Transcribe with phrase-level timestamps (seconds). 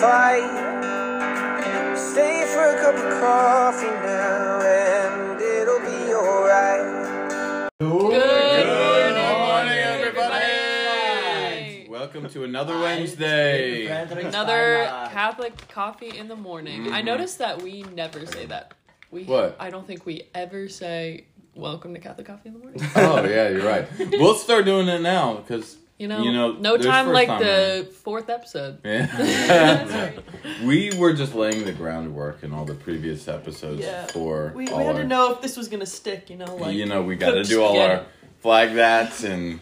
[0.00, 0.64] fight.
[1.96, 7.68] Stay for a cup of coffee now, and it'll be alright.
[7.78, 11.86] Good morning, everybody.
[11.88, 13.86] Welcome to another Wednesday.
[13.86, 16.92] Another Catholic coffee in the morning.
[16.92, 17.06] I Mhm.
[17.06, 18.72] noticed that we never say that.
[19.10, 19.56] We What?
[19.58, 22.82] I don't think we ever say welcome to Catholic coffee in the morning.
[22.96, 23.86] Oh yeah, you're right.
[24.12, 27.88] We'll start doing it now because You know, You know, no time like time the
[28.04, 28.78] fourth episode.
[28.84, 30.12] yeah.
[30.64, 34.06] we were just laying the groundwork in all the previous episodes Yeah.
[34.08, 36.28] for We, we had our, to know if this was gonna stick.
[36.28, 38.00] You know, like you know, we got to do all spaghetti.
[38.00, 38.06] our
[38.40, 39.60] flag that's and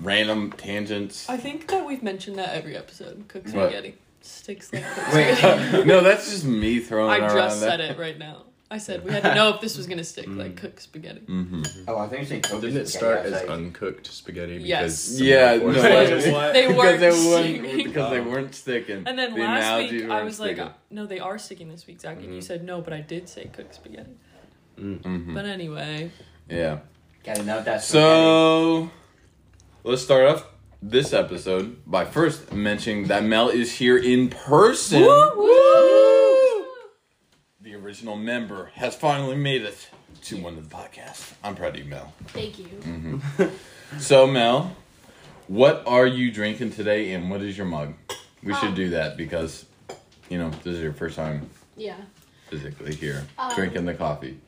[0.00, 1.28] random tangents.
[1.28, 3.24] I think that we've mentioned that every episode.
[3.26, 3.50] Cook What?
[3.70, 5.36] spaghetti sticks like cooked Wait.
[5.38, 5.84] spaghetti.
[5.84, 7.36] no, that's just me throwing I it around.
[7.36, 8.44] just said it right now.
[8.70, 11.20] I said we had to know if this was gonna stick like cooked spaghetti.
[11.20, 11.62] Mm-hmm.
[11.88, 14.56] Oh, I think you said cooked Didn't it start as like, uncooked spaghetti?
[14.56, 15.08] Yes.
[15.08, 16.52] Because some Yeah, no, They- what?
[16.52, 17.62] they weren't they sticking.
[17.64, 19.02] weren't because they weren't sticking.
[19.06, 20.58] And then The last week I weren't was like,
[20.90, 23.46] no, they are sticking this week, Zach, and you said no, but I did say
[23.46, 24.10] cooked spaghetti.
[24.78, 25.32] Mhm.
[25.34, 26.10] But anyway,
[26.48, 26.80] yeah.
[27.24, 27.82] Gotta know that.
[27.82, 28.90] So
[29.82, 30.46] let's start off
[30.82, 35.00] this episode by first mentioning that Mel is here in person.
[35.02, 35.08] The
[37.88, 39.88] original member has finally made it
[40.20, 41.32] to one of the podcasts.
[41.42, 42.12] I'm proud of you, Mel.
[42.26, 42.66] Thank you.
[42.82, 43.50] Mm.
[43.98, 44.76] So Mel,
[45.46, 47.94] what are you drinking today, and what is your mug?
[48.42, 49.64] We should Um, do that because,
[50.28, 51.96] you know, this is your first time Yeah.
[52.50, 54.38] physically here Um, drinking the coffee.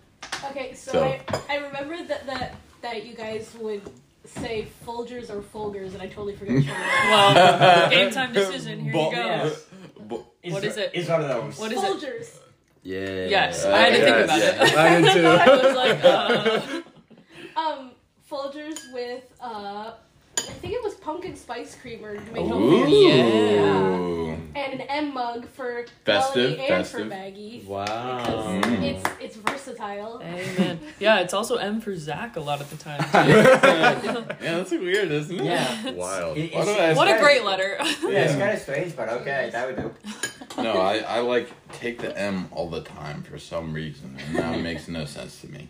[0.50, 3.80] Okay, so, So- I, I remember that, that that you guys would
[4.26, 6.76] say Folgers or Folgers, and I totally forgot which one.
[6.76, 8.80] it well, game time decision.
[8.80, 9.24] Here Bo- you go.
[9.24, 9.64] Yes.
[9.98, 10.90] Bo- What is it?
[10.92, 11.58] It's one of those.
[11.58, 12.40] What is it?
[12.82, 12.90] Folgers.
[12.92, 13.26] Yeah.
[13.26, 14.76] Yes, I had to think about it.
[14.76, 15.26] I did too.
[15.26, 17.90] I was like, uh, Um,
[18.30, 19.92] Folgers with uh,
[20.38, 22.80] I think it was pumpkin spice creamer to make Ooh.
[22.80, 22.96] fancy.
[22.96, 24.36] Yeah.
[24.62, 27.00] And an M mug for Festive, Melanie and festive.
[27.00, 27.64] for Maggie.
[27.66, 28.60] Wow.
[28.62, 28.82] Mm.
[28.82, 30.20] it's it's versatile.
[30.22, 30.80] amen.
[30.98, 33.00] Yeah, it's also M for Zach a lot of the time.
[33.14, 35.44] yeah, that's weird, isn't it?
[35.44, 35.90] Yeah.
[35.92, 36.36] Wild.
[36.36, 37.76] It- Why it's- don't I- it's what a kinda- great letter.
[37.78, 39.94] Yeah, it's kind of strange, but okay, that would do.
[40.62, 44.60] No, I, I like take the M all the time for some reason, and that
[44.60, 45.68] makes no sense to me.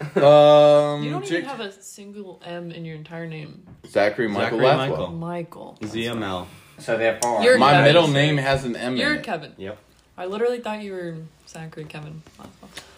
[0.16, 3.62] Um, You don't Jake- even have a single M in your entire name.
[3.86, 5.12] Zachary Michael Zachary Lathwell.
[5.18, 5.76] Michael.
[5.78, 5.78] Michael.
[5.82, 6.46] ZML.
[6.78, 7.84] So therefore, You're My Kevin.
[7.84, 9.24] middle name has an M You're in it.
[9.24, 9.52] Kevin.
[9.56, 9.78] Yep.
[10.18, 11.16] I literally thought you were
[11.48, 12.22] Zachary Kevin.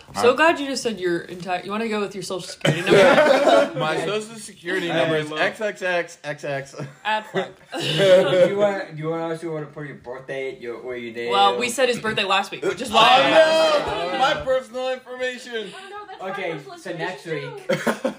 [0.08, 1.62] I'm so glad you just said your entire.
[1.64, 3.74] You want to go with your social security number?
[3.78, 5.40] My social security Hey, number is look.
[5.40, 6.86] XXXXX.
[7.04, 7.50] Ad flag.
[7.78, 11.12] do you want do you want also want to put your birthday, your where you
[11.12, 11.30] did?
[11.30, 13.30] well, we said his birthday last week, which is Oh why.
[13.30, 14.18] no!
[14.18, 15.72] My personal information.
[16.20, 17.72] No, that's Okay, so next week,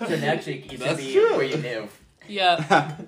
[0.08, 1.36] so next week it's gonna That's be true.
[1.36, 2.02] where you live.
[2.28, 2.96] Yeah.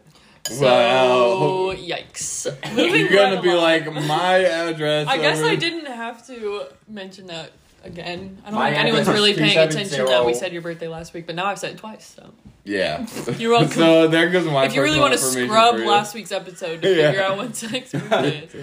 [0.50, 1.76] So Wow.
[1.76, 2.46] yikes.
[2.76, 3.62] You're gonna right be along.
[3.62, 5.08] like my address.
[5.08, 7.52] I guess over- I didn't have to mention that
[7.84, 8.42] again.
[8.44, 11.14] I don't My think anyone's address really paying attention that we said your birthday last
[11.14, 12.16] week, but now I've said it twice.
[12.16, 12.34] So
[12.70, 13.08] Yeah.
[13.40, 13.72] You're welcome.
[13.72, 14.66] so there goes my.
[14.66, 17.08] if you really want to scrub last week's episode to Yeah.
[17.10, 18.54] figure out what Zach's birthday is.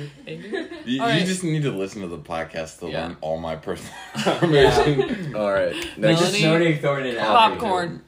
[0.45, 1.27] You, you All right.
[1.27, 3.07] just need to listen to the podcast to Yeah.
[3.09, 5.35] learn all my personal information.
[5.35, 5.73] All right.
[5.75, 6.21] Just Next.
[6.21, 6.39] Melanie.
[6.39, 7.37] slowly throwing it out.
[7.37, 8.03] Popcorn.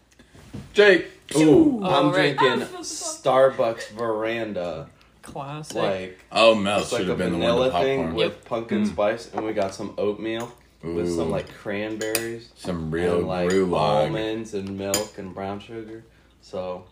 [0.72, 1.06] Jake.
[1.37, 2.37] Ooh, Oh, I'm right.
[2.38, 4.88] drinking Starbucks Veranda.
[5.22, 5.76] Classic.
[5.76, 8.14] Like Oh, Mel it's like should a have been the one vanilla thing popcorn.
[8.14, 8.88] with pumpkin mm.
[8.88, 10.53] spice, and we got some oatmeal
[10.83, 14.05] with some like cranberries some real and like brew log.
[14.06, 16.05] almonds and milk and brown sugar.
[16.41, 16.84] So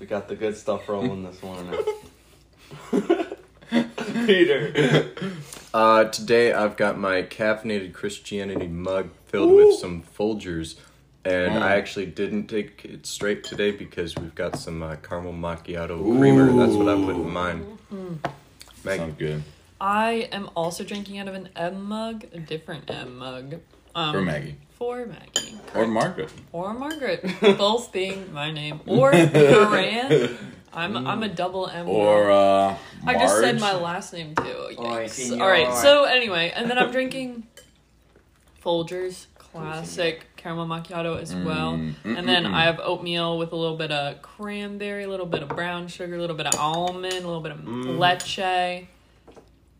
[0.00, 1.78] we got the good stuff rolling this morning.
[4.26, 5.10] Peter.
[5.72, 10.76] Uh, today I've got my caffeinated Christianity mug filled with some Folgers,
[11.24, 11.62] and Mm.
[11.62, 16.46] I actually didn't take it straight today because we've got some uh, caramel macchiato creamer.
[16.52, 17.78] That's what I put in mine.
[18.84, 19.42] Meg, Sounds good.
[19.80, 23.56] I am also drinking out of an M mug, a different M mug.
[23.94, 24.56] Um, For Maggie.
[24.78, 25.58] For Maggie.
[25.74, 26.30] Or Margaret.
[26.52, 27.24] Or Margaret.
[27.58, 28.80] both being my name.
[28.86, 30.36] Or Moran.
[30.72, 31.88] I'm, I'm a double M.
[31.88, 32.76] Or, uh.
[33.06, 34.42] I just said my last name too.
[34.42, 35.40] Oi, Yikes.
[35.40, 35.72] All right.
[35.74, 37.46] So anyway, and then I'm drinking
[38.64, 41.74] Folgers classic caramel macchiato as well.
[41.74, 42.54] Mm, mm, And then mm, mm.
[42.54, 46.16] I have oatmeal with a little bit of cranberry, a little bit of brown sugar,
[46.16, 47.98] a little bit of almond, a little bit of Mm.
[47.98, 48.86] leche.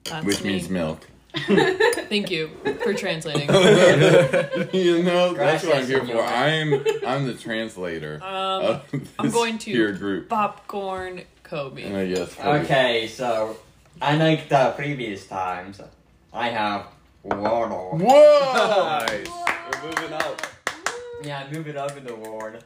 [0.05, 0.53] That's Which me.
[0.55, 1.07] means milk.
[1.35, 2.51] Thank you
[2.83, 3.49] for translating.
[4.73, 6.21] you know, that's what I'm here for.
[6.23, 6.75] I'm
[7.07, 10.29] I'm the translator Um, of this I'm going to- peer group.
[10.29, 11.93] popcorn Kobe.
[11.93, 12.37] Uh, yes.
[12.39, 13.57] Okay, so
[14.01, 15.81] unlike the previous times,
[16.33, 16.87] I have
[17.25, 17.75] water.
[17.75, 18.85] Whoa!
[19.01, 19.27] nice.
[19.83, 20.41] We're moving up.
[21.23, 22.63] Yeah, move it up in the ward.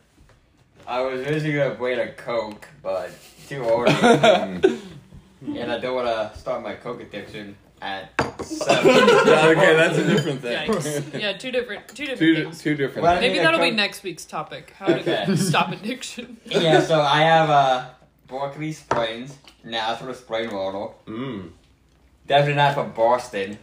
[0.86, 3.10] I was originally gonna wait a Coke, but
[3.48, 4.80] too early.
[5.44, 5.62] Mm.
[5.62, 8.10] and I don't want to start my coke addiction at
[8.44, 8.86] seven.
[8.88, 10.68] Yeah, okay, that's a different thing.
[10.68, 11.20] Yikes.
[11.20, 12.60] Yeah, two different, two different two, things.
[12.62, 13.02] two different.
[13.04, 14.72] Well, I Maybe think that'll be come- next week's topic.
[14.76, 15.24] How Okay.
[15.26, 16.38] to stop addiction.
[16.44, 17.84] yeah, so I have uh,
[18.26, 20.92] Berkeley Springs, natural Spring Water.
[21.06, 21.50] Mm.
[22.26, 23.58] Definitely not from Boston.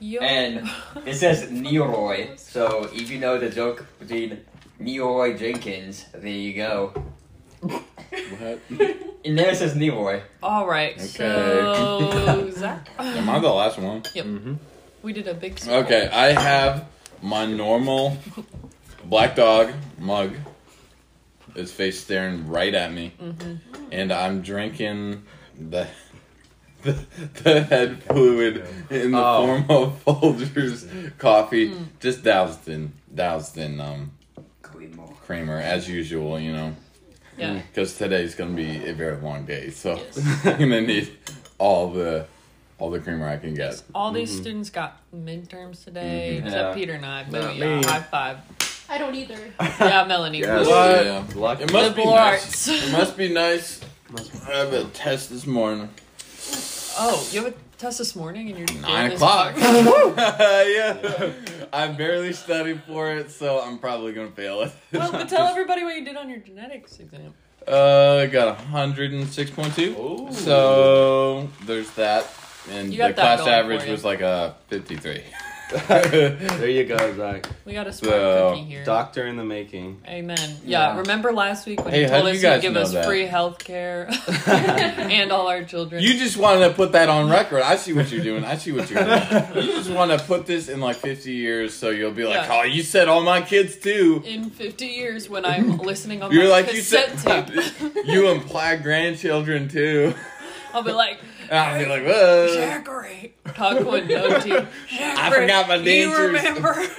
[0.00, 0.20] Yo.
[0.20, 0.68] And
[1.06, 2.38] it says Neroy.
[2.38, 4.40] So if you know the joke between
[4.80, 6.92] Leeroy Jenkins, there you go.
[7.64, 8.60] What?
[9.24, 10.22] And there it says Neroy.
[10.42, 10.94] All right.
[10.96, 11.08] Okay.
[11.08, 14.02] So Zach, Am I the last one?
[14.02, 14.54] Mm-hmm.
[15.02, 15.58] we did a big.
[15.58, 15.78] circle.
[15.84, 16.86] Okay, I have
[17.22, 18.16] my normal
[19.04, 20.34] black dog mug.
[21.54, 23.12] His face staring right at me,
[23.92, 25.22] and I'm drinking
[25.58, 25.86] the
[26.82, 26.98] the,
[27.44, 29.46] the head fluid in the Oh.
[29.46, 34.10] form of Folgers coffee, just doused in doused in um
[34.62, 36.40] creamer as usual.
[36.40, 36.74] You know,
[37.38, 37.60] Yeah.
[37.68, 40.18] because today's gonna be a very long day, so Yes.
[40.46, 41.10] I'm gonna need
[41.58, 42.26] all the
[42.78, 43.80] all the creamer I can get.
[43.94, 46.46] All these students got midterms today, Mhm.
[46.46, 46.74] except Yeah.
[46.74, 47.22] Peter and I.
[47.22, 47.84] Not But yeah, me.
[47.84, 48.38] high five.
[48.88, 49.38] I don't either.
[49.80, 50.40] Yeah, Melanie.
[50.40, 50.66] Yes.
[50.66, 51.04] What?
[51.06, 51.24] Yeah.
[51.34, 51.62] Lucky.
[51.64, 52.42] It must be Liberal nice.
[52.44, 52.68] arts.
[52.88, 53.80] It must be nice.
[54.48, 55.88] I have a test this morning.
[56.98, 59.54] Oh, you have a test this morning and you're Nine o'clock.
[59.54, 60.16] podcast?
[60.76, 61.32] yeah.
[61.74, 64.72] I barely studied for it, so I'm probably gonna fail it.
[64.92, 67.34] Well, but tell everybody what you did on your genetics exam.
[67.66, 69.98] Uh, I got 106.2.
[69.98, 70.32] Ooh.
[70.32, 72.26] So there's that,
[72.70, 73.92] and You the got that class going average for you.
[73.92, 75.24] was like a 53.
[75.70, 77.48] there you go, Zach.
[77.64, 78.84] We got a smart So, cookie here.
[78.84, 80.00] Doctor in the making.
[80.06, 80.36] Amen.
[80.64, 80.98] Yeah, Yeah.
[80.98, 83.06] remember last week when Hey, you told us you you'd give us that?
[83.06, 84.08] free health care
[84.46, 86.02] and all our children?
[86.02, 87.62] You just wanted to put that on record.
[87.62, 88.44] I see what you're doing.
[88.44, 89.66] I see what you're doing.
[89.66, 92.60] You just want to put this in like 50 years, so you'll be like, Yeah.
[92.60, 96.44] "Oh, you said all my kids too." in 50 years when I'm listening on You're
[96.44, 97.46] my like you cassette said.
[97.48, 100.14] tape, you imply grandchildren too.
[100.72, 101.18] I'll be like,
[101.50, 104.66] And I'll be like, "Whoa." Zachary, talk with no teeth.
[104.92, 106.08] I forgot my name.
[106.10, 106.26] You dentures.
[106.26, 106.86] remember?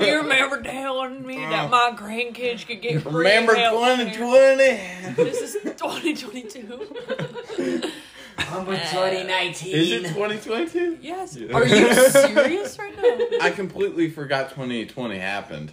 [0.00, 4.10] You remember telling me that my grandkids could get free Remember health care?
[4.14, 5.14] 2020?
[5.14, 7.90] This is 2022.
[8.38, 8.80] Uh, Number Is
[9.92, 10.98] it 2022?
[11.02, 11.36] yes.
[11.36, 11.52] Yeah.
[11.52, 13.18] Are you serious right now?
[13.42, 15.72] I completely forgot 2020 happened.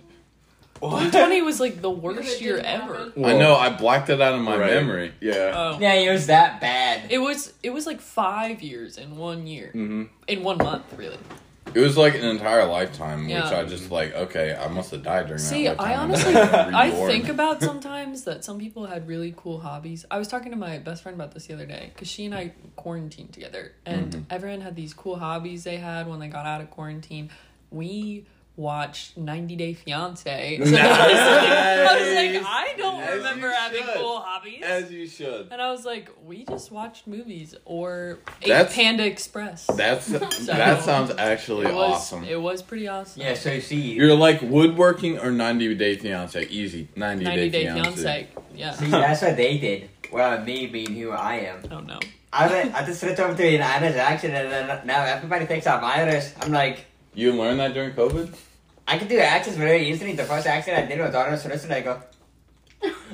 [0.81, 3.05] 2020 was like the worst year ever.
[3.05, 3.25] happen.
[3.25, 4.73] I know I blacked it out of my Right.
[4.73, 5.13] memory.
[5.21, 5.51] Yeah.
[5.55, 5.77] Oh.
[5.79, 7.11] Yeah, it was that bad.
[7.11, 11.17] It was it was like five years in one year, hmm in one month, really.
[11.75, 13.59] It was like an entire lifetime, which Yeah.
[13.59, 14.15] I just like.
[14.15, 15.87] Okay, I must have died during See, that lifetime.
[15.87, 20.03] I and honestly, I think about sometimes that some people had really cool hobbies.
[20.09, 22.33] I was talking to my best friend about this the other day because she and
[22.33, 24.23] I quarantined together, and Mhm.
[24.31, 27.29] everyone had these cool hobbies they had when they got out of quarantine.
[27.69, 28.25] We
[28.59, 30.59] watched 90 Day Fiance.
[30.65, 33.93] So I, was like, I was like, I don't As remember having should.
[33.95, 34.61] cool hobbies.
[34.63, 35.47] as you should.
[35.51, 39.65] and I was like, we just watched movies or ate That's- Panda Express.
[39.65, 40.07] That's
[40.47, 42.23] that sounds actually it was, awesome.
[42.25, 43.21] It was pretty awesome.
[43.21, 46.43] Yeah, so you see, You're like woodworking or 90 Day Fiance.
[46.47, 46.89] Easy.
[46.95, 47.91] 90, 90 Day, Day Fiance.
[48.01, 48.27] Fiance.
[48.55, 48.71] Yeah.
[48.73, 49.89] see, that's what they did.
[50.11, 51.63] Well, me being who I am.
[51.71, 51.99] Oh no.
[52.33, 55.65] I, was- I just switched over to an Irish accent, and then now everybody thinks
[55.65, 56.25] I'm Irish.
[56.41, 56.85] I'm like,
[57.15, 58.33] You learned that during COVID?
[58.89, 60.13] I can do accents very easily.
[60.13, 62.01] The first accent I did was Irish, so listen, I go,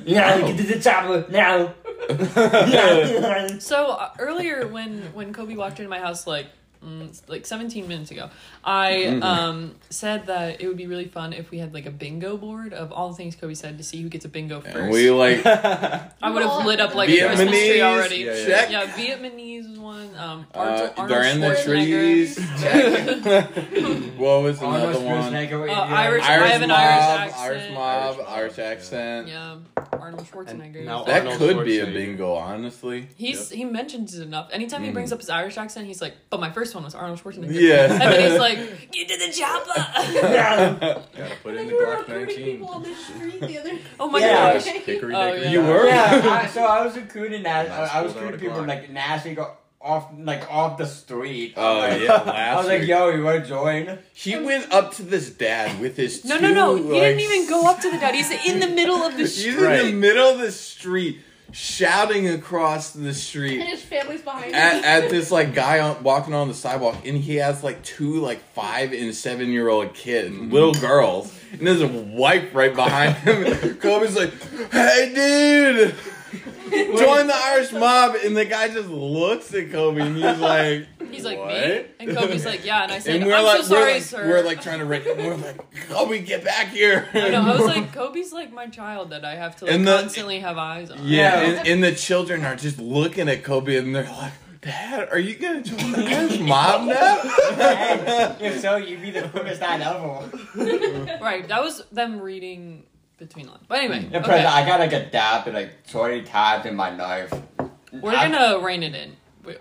[0.06, 1.74] yeah, get to the chopper now.
[3.60, 6.46] So uh, earlier, when when Kobe walked into my house, like
[6.84, 8.30] mm, like 17 minutes ago,
[8.64, 9.22] I Mhm.
[9.22, 12.72] um said that it would be really fun if we had like a bingo board
[12.72, 14.76] of all the things Kobe said to see who gets a bingo first.
[14.76, 17.82] And we like I would have lit up like a Christmas tree Vietnamese.
[17.82, 18.16] already.
[18.16, 18.46] Yeah, yeah.
[18.46, 18.70] Check.
[18.70, 20.10] Yeah, Vietnamese one.
[20.16, 22.00] Um, Uh, Arnold, Arnold they're in the Schwarzenegger.
[22.00, 22.38] trees.
[24.16, 25.32] what was another Almost one?
[25.32, 25.80] Schwarzenegger, Uh, yeah.
[25.94, 29.28] Irish- I Irish have an mob, Irish Irish mob, Irish Irish, accent.
[29.28, 29.56] Yeah,
[29.92, 30.84] Arnold Schwarzenegger.
[30.84, 31.92] now That Arnold could be a Schwarzenegger.
[31.94, 33.08] bingo, honestly.
[33.16, 34.48] He's he mentions it enough.
[34.52, 34.94] Anytime he Mhm.
[34.94, 37.92] brings up his Irish accent, he's like, "But my first one was Arnold Schwarzenegger." Yeah.
[37.92, 38.58] and then he's like,
[38.92, 39.72] "Get to the chopper."
[41.16, 42.36] Gotta put And in the we Glock 19.
[42.36, 43.70] people on the street the other
[44.00, 44.52] oh my Yeah.
[44.54, 44.64] gosh.
[44.64, 45.50] Hickory Oh, dickory yeah.
[45.50, 45.86] You were?
[45.86, 47.68] Yeah, I, so I was recruiting that.
[47.68, 48.68] Last I was recruiting people Glock.
[48.68, 51.54] like Nashville go off like off the street.
[51.56, 52.14] Oh, I'm like- yeah,
[52.52, 52.88] I was like, week.
[52.88, 53.98] yo, you want to join?
[54.14, 56.74] He went up to this dad with his No, two, no, no.
[56.76, 58.14] He like, didn't even go up to the dad.
[58.14, 59.44] He's in the middle of the street.
[59.46, 59.80] He's street.
[59.80, 61.20] in the middle of the street,
[61.52, 64.84] shouting across the street and his family's behind at, him.
[64.84, 68.40] at this like guy on, walking on the sidewalk, and he has like two like
[68.52, 70.52] five and seven year old kids, mm-hmm.
[70.52, 73.76] little girls, and there's a wife right behind him.
[73.80, 74.32] Kobe's like,
[74.70, 75.94] "Hey, dude."
[76.96, 81.24] Join the Irish mob, and the guy just looks at Kobe, and he's like, He's
[81.24, 81.48] like, What?
[81.52, 81.84] me?
[82.00, 82.82] And Kobe's like, yeah.
[82.82, 84.28] And I said, And I'm we're like, so sorry, we're like, sir.
[84.28, 87.08] we're like trying to, ra- we're like, Kobe, get back here.
[87.14, 87.42] I know.
[87.42, 90.40] I was like, Kobe's like my child that I have to like And the- constantly
[90.40, 90.98] have eyes on.
[91.06, 94.32] Yeah, and, and the children are just looking at Kobe and they're like,
[94.62, 97.20] Dad, are you gonna join the mob now?
[98.40, 101.18] if so, you'd be the coolest I ever.
[101.22, 101.46] Right.
[101.46, 102.82] That was them reading
[103.18, 103.64] between lines.
[103.68, 104.44] But anyway, Yeah, okay.
[104.44, 107.32] I got like a dab and like 20 tabs in my knife.
[107.92, 109.16] we're I- gonna rein it in.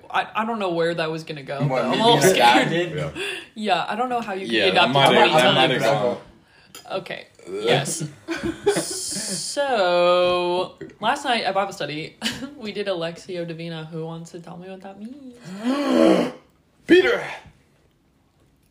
[0.10, 1.60] I, I don't know where that was gonna go.
[1.60, 2.72] What, but I'm me a little scared.
[2.72, 3.12] Yeah.
[3.54, 6.18] Yeah, I don't know how you can Yeah, be that adopted might twenty have- times.
[6.92, 7.28] Okay.
[7.48, 8.04] Yes.
[9.46, 12.18] so last night at Bible study,
[12.58, 13.86] we did a Lectio Divina.
[13.86, 15.36] Who wants to tell me what that means?
[16.88, 17.24] Peter,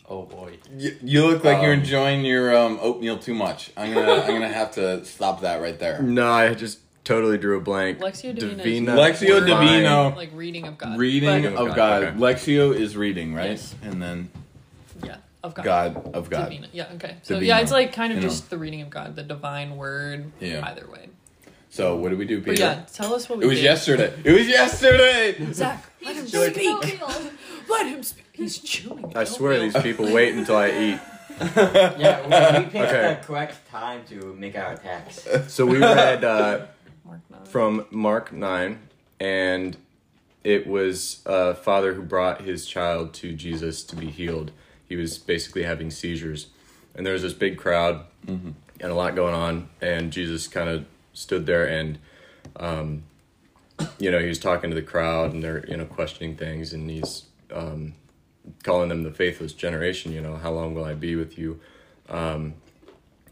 [0.07, 0.59] Oh boy.
[0.77, 3.71] you, you look like you're Um, enjoying your um, oatmeal too much.
[3.77, 6.03] I'm gonna, I'm gonna have to stop that right there.
[6.03, 8.01] No, I just totally drew a blank.
[8.01, 10.15] Lectio Divina is- Divina Lectio Divino.
[10.15, 10.99] Like reading of God.
[10.99, 12.03] Reading But- of God, God.
[12.03, 12.19] okay.
[12.19, 13.51] Lectio is reading, right?
[13.53, 13.75] Yes.
[13.83, 14.31] And then
[15.03, 15.65] yeah, of God.
[15.65, 16.51] God of God.
[16.51, 16.69] Divina.
[16.73, 16.93] Yeah.
[16.97, 17.17] Okay.
[17.23, 17.55] So Divino.
[17.57, 18.29] yeah, it's like kind of You know.
[18.29, 20.31] just the reading of God, the divine word.
[20.39, 20.67] Yeah.
[20.67, 21.09] Either way.
[21.71, 22.51] So what did we do, Peter?
[22.53, 23.47] But yeah, tell us what we did.
[23.47, 23.65] It was did.
[23.65, 24.13] yesterday.
[24.23, 25.53] It was yesterday.
[25.53, 26.57] Zach, let him speak.
[27.69, 28.24] Let him speak.
[28.35, 29.13] He's chewing.
[29.17, 31.01] I swear these people wait until I eat.
[31.57, 33.19] Yeah, we, we picked Okay.
[33.21, 35.27] the correct time to make our attacks.
[35.49, 36.67] So we read uh,
[37.05, 37.45] Mark nine.
[37.47, 38.79] from Mark 9,
[39.19, 39.77] and
[40.45, 44.53] it was a father who brought his child to Jesus to be healed.
[44.89, 46.49] He was basically having seizures.
[46.95, 50.85] And there was this big crowd and a lot going on, and Jesus kind of
[51.15, 51.99] stood there and,
[52.57, 53.03] um,
[53.99, 56.89] you know, he was talking to the crowd, and they're, you know, questioning things, and
[56.89, 57.95] he's um,
[58.63, 61.61] calling them the faithless generation, you know, how long will I be with you?
[62.09, 62.55] Um,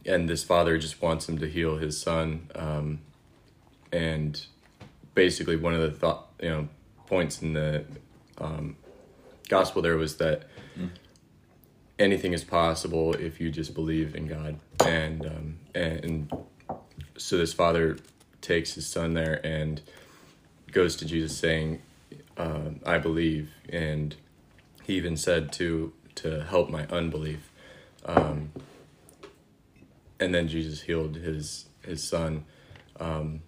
[0.04, 2.50] and this father just wants him to heal his son.
[2.54, 3.00] Um,
[3.92, 4.47] and
[5.14, 6.69] basically one of the thought you know
[7.07, 7.85] points in the
[8.38, 8.76] um,
[9.49, 10.45] gospel there was that
[11.99, 16.33] anything is possible if you just believe in God and um, and, and
[17.16, 17.99] so this father
[18.40, 19.81] takes his son there and
[20.73, 21.83] goes to Jesus saying
[22.38, 24.16] uh, I believe and
[24.85, 27.51] he even said to to help my unbelief.
[28.05, 28.51] Um,
[30.21, 32.45] and then Jesus healed his his son.
[33.01, 33.43] Um,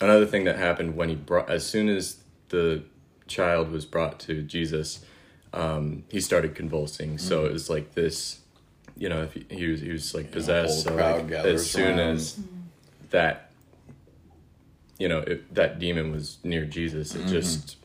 [0.00, 2.18] another thing that happened when he brought as soon as
[2.48, 2.82] the
[3.26, 5.02] child was brought to jesus
[5.54, 7.16] um, he started convulsing.
[7.16, 8.40] So it was like this
[8.96, 10.84] you know if he, he was he was like possessed.
[10.84, 12.10] so like, as soon around.
[12.10, 12.38] as
[13.10, 13.50] that
[14.98, 17.76] you know it, that demon was near jesus it just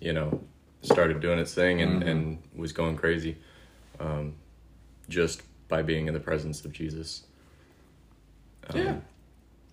[0.00, 0.42] you know
[0.82, 3.36] started doing its thing and, and was going crazy
[3.98, 4.34] um,
[5.08, 7.22] just by being in the presence of jesus
[8.70, 9.02] um,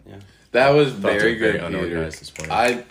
[0.06, 0.16] Yeah.
[0.52, 1.66] That was Thoughts very good, very Peter.
[1.66, 2.52] unorganized this morning.
[2.54, 2.84] I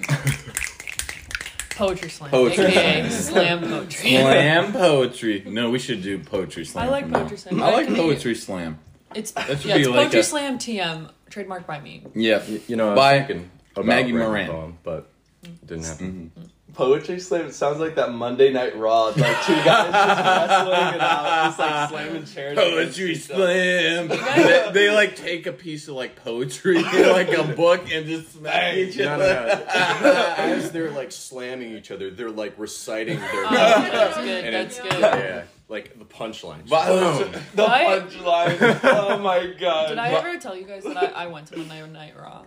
[1.75, 2.31] Poetry slam.
[2.31, 3.11] Poetry AKA slam.
[3.61, 4.11] slam poetry.
[4.11, 5.43] slam poetry.
[5.47, 6.87] No, we should do poetry slam.
[6.87, 7.19] I like from now.
[7.21, 7.63] poetry slam.
[7.63, 8.79] I like Can we- poetry slam.
[9.15, 12.03] It's should yeah, be it's like poetry a- slam TM trademarked by me.
[12.15, 12.43] Yeah.
[12.69, 14.51] You know, I was By thinking about Maggie Moran.
[14.51, 15.11] poem, but
[15.43, 16.33] it didn't happen.
[16.77, 17.47] Poetry slam.
[17.47, 19.05] It sounds like that Monday Night Raw.
[19.07, 22.53] Like two guys just wrestling it out, just like slamming chairs.
[22.59, 24.09] against Poetry each slam.
[24.09, 28.75] they, they like take a piece of like poetry, like a book, and just smack
[28.77, 29.65] each No, no, other.
[30.03, 30.35] no.
[30.37, 33.47] As they're like slamming each other, they're like reciting their.
[33.47, 34.45] Oh, that's good.
[34.45, 35.01] And That's it's- good.
[35.01, 36.69] Yeah, like the punchline.
[36.69, 38.81] But- um, The punchline.
[38.85, 39.89] Oh my god.
[39.89, 42.45] Did I ever tell you guys that I, I went to Monday Night Raw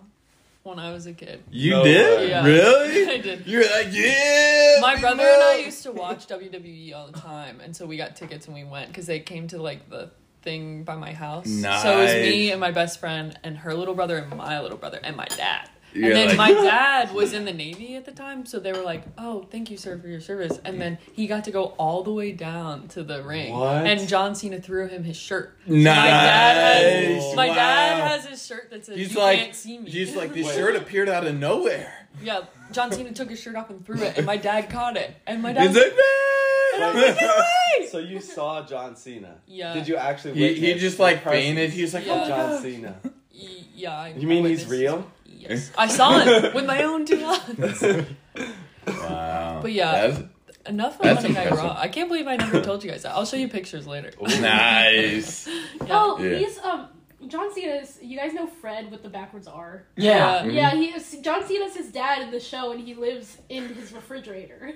[0.69, 1.43] when I was a kid?
[1.51, 2.17] you No did?
[2.19, 2.29] way.
[2.29, 2.45] Yeah.
[2.45, 3.11] Really?
[3.13, 3.45] I did.
[3.47, 4.77] You're like, yeah.
[4.81, 5.65] My we brother and I know.
[5.65, 8.87] used to watch WWE all the time, and so we got tickets and we went
[8.89, 10.11] because they came to like the
[10.41, 11.45] thing by my house.
[11.49, 11.51] So
[11.99, 14.99] it was me and my best friend and her little brother and my little brother
[15.03, 15.69] and my dad.
[15.93, 18.71] You're and then like- my dad was in the Navy at the time, so they
[18.71, 21.65] were like, "Oh, thank you, sir, for your service." And then he got to go
[21.77, 23.85] all the way down to the ring, What?
[23.87, 25.57] and John Cena threw him his shirt.
[25.67, 25.95] So Nice.
[25.95, 27.55] My dad, has, my Wow.
[27.55, 30.53] dad has his shirt that says, He's "You like, can't see me." he's like, this
[30.53, 31.91] shirt appeared out of nowhere.
[32.21, 32.41] yeah,
[32.71, 35.41] John Cena took his shirt off and threw it, and my dad caught it, and
[35.41, 35.93] my dad He's was like,
[36.75, 39.37] and I was like, So you saw John Cena?
[39.47, 39.73] Yeah.
[39.73, 40.33] Did you actually?
[40.35, 41.69] he, he just like presence fainted.
[41.71, 42.23] He's like, oh, Yeah.
[42.25, 42.61] oh John.
[42.61, 42.95] Cena.
[43.75, 43.97] Yeah.
[43.97, 45.11] I, You mean he's witnessed- real?
[45.39, 45.71] Yes.
[45.77, 48.05] I saw him with my own two eyes.
[48.87, 49.59] Wow.
[49.61, 50.07] But yeah.
[50.07, 50.23] That's
[50.67, 51.65] Enough of That's Monday Night impressive.
[51.69, 51.77] Raw.
[51.79, 53.13] I can't believe I never told you guys that.
[53.15, 54.11] I'll show you pictures later.
[54.21, 55.47] nice.
[55.47, 55.61] Yeah.
[55.89, 56.37] Oh, Yeah.
[56.37, 56.87] he's um
[57.27, 57.97] John Cena's.
[58.01, 59.85] You guys know Fred with the backwards R.
[59.95, 60.43] Yeah.
[60.45, 61.17] Yeah, he is.
[61.21, 64.73] John Cena's his dad in the show, and he lives in his refrigerator.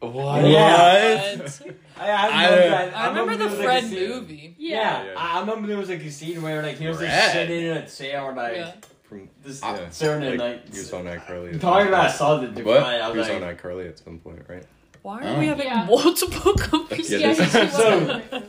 [0.00, 0.44] What?
[0.44, 1.36] Yeah.
[1.38, 1.60] But
[1.98, 4.54] I, I, I- remember, that- I remember the there was, like, a Fred scene- movie.
[4.58, 5.14] Yeah, Yeah.
[5.16, 7.08] I I remember there was like a scene where like he was Fred.
[7.10, 8.72] just sitting in a chair like Yeah.
[9.08, 9.88] From, this yeah.
[9.90, 11.54] certain like, like, he was on iCarly.
[11.54, 12.12] at talking some about point.
[12.12, 12.64] something.
[12.64, 12.82] What?
[12.82, 14.64] I He was was like, on iCarly at some point, right?
[15.08, 15.34] Why Oh.
[15.36, 15.86] are we having Yeah.
[15.86, 17.22] multiple conversations?
[17.22, 18.42] Yeah, this- you so-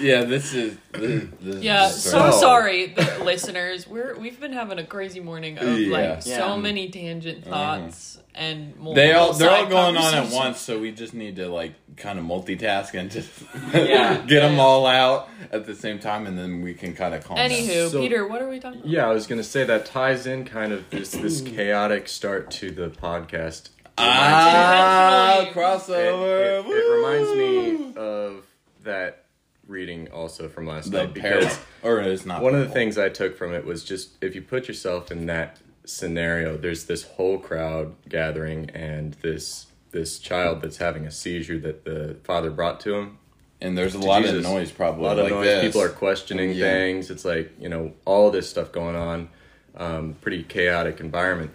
[0.00, 3.88] Yeah, this is this, this Yeah, is so So- sorry, the listeners.
[3.88, 5.92] We're we've been having a crazy morning of Yeah.
[5.96, 6.56] like so Yeah.
[6.56, 7.78] many tangent uh-huh.
[7.80, 11.36] thoughts and multiple They all they're all going on at once, so we just need
[11.36, 13.30] to like kind of multitask and just
[13.72, 14.18] Yeah.
[14.26, 17.36] get them all out at the same time, and then we can kind of calm
[17.38, 17.48] down.
[17.48, 18.90] Anywho, So- Peter, what are we talking about?
[18.90, 22.70] Yeah, I was gonna say that ties in kind of this this chaotic start to
[22.70, 23.70] the podcast.
[23.98, 25.50] Ah, Intentionally.
[25.50, 26.60] It, crossover.
[26.60, 28.46] it- it reminds me of
[28.84, 29.24] that
[29.66, 32.42] reading also from last the night parable, because or it's not.
[32.42, 32.74] one of the parable.
[32.74, 36.84] things I took from it was just if you put yourself in that scenario, there's
[36.84, 42.50] this whole crowd gathering and this this child that's having a seizure that the father
[42.50, 43.18] brought to him.
[43.60, 44.38] and there's a lot Jesus.
[44.38, 45.04] of noise, probably.
[45.04, 45.46] A lot of like noise.
[45.46, 45.64] this.
[45.64, 46.64] People are questioning Yeah.
[46.70, 47.10] things.
[47.10, 49.28] It's like you know all this stuff going on.
[49.76, 51.50] Um, pretty chaotic environment,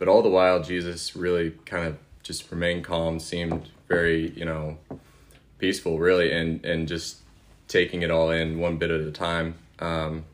[0.00, 3.20] but all the while Jesus really kind of just remained calm.
[3.20, 4.78] Seemed very you know
[5.58, 7.18] peaceful, really, and and just
[7.68, 9.54] taking it all in one bit at a time.
[9.78, 10.24] Um,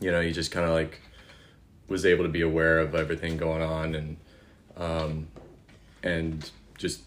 [0.00, 1.00] you know, he just kind of like
[1.88, 4.16] was able to be aware of everything going on and
[4.76, 5.28] um,
[6.02, 7.00] and just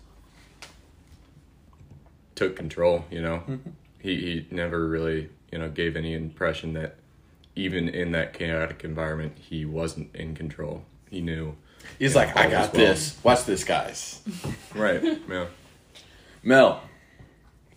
[2.34, 3.06] took control.
[3.12, 3.44] You know,
[4.00, 6.96] he he never really you know gave any impression that
[7.56, 10.86] even in that chaotic environment he wasn't in control.
[11.12, 11.56] He knew.
[12.00, 13.18] He's Yeah, like, I got well." this.
[13.24, 14.22] Watch this, guys.
[14.76, 15.04] Right.
[15.30, 15.46] Yeah.
[16.42, 16.82] Mel,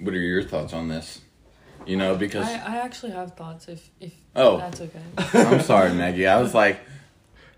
[0.00, 1.20] what are your thoughts on this?
[1.86, 4.56] You know, because I, I actually have thoughts if if Oh.
[4.58, 5.00] that's okay.
[5.34, 6.26] I'm sorry, Maggie.
[6.26, 6.80] I was like,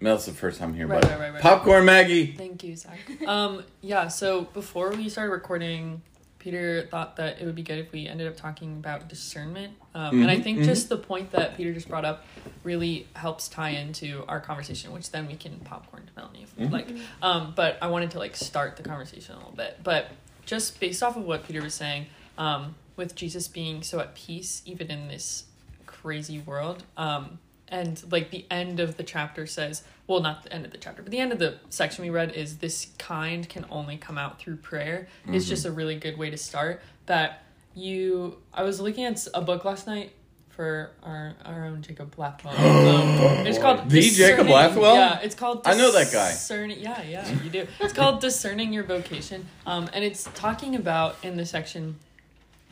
[0.01, 1.43] Mel's the first time here, Right, but right, right, right.
[1.43, 2.33] popcorn, Maggie.
[2.37, 2.99] Thank you, Zach.
[3.27, 4.09] Um, yeah.
[4.09, 6.03] So before we started recording,
[6.39, 10.21] Peter thought that it would be good if we ended up talking about discernment, um,
[10.23, 10.65] and I Mhm, think mhm.
[10.65, 12.25] just the point that Peter just brought up
[12.63, 16.69] really helps tie into our conversation, which then we can popcorn to Melanie if we'd
[16.69, 16.73] Mhm.
[16.73, 16.89] like.
[17.23, 20.11] Um, but I wanted to like start the conversation a little bit, but
[20.47, 24.63] just based off of what Peter was saying, um, with Jesus being so at peace
[24.65, 25.45] even in this
[25.87, 30.65] crazy world, um, and like the end of the chapter says, well, not the end
[30.65, 33.67] of the chapter, but the end of the section we read is this kind can
[33.71, 35.09] only come out through prayer.
[35.27, 36.81] It's just a really good way to start.
[37.07, 37.43] That
[37.75, 40.13] you, I was looking at a book last night
[40.49, 42.55] for our our own Jacob Blackwell.
[42.99, 44.95] Um, it's called The Jacob Discerning- Blackwell?
[44.97, 45.63] Yeah, it's called.
[45.67, 46.31] I know that guy.
[46.31, 46.81] Discerning.
[46.81, 47.67] Yeah, yeah, you do.
[47.81, 51.97] It's called discerning your vocation, um, and it's talking about in the section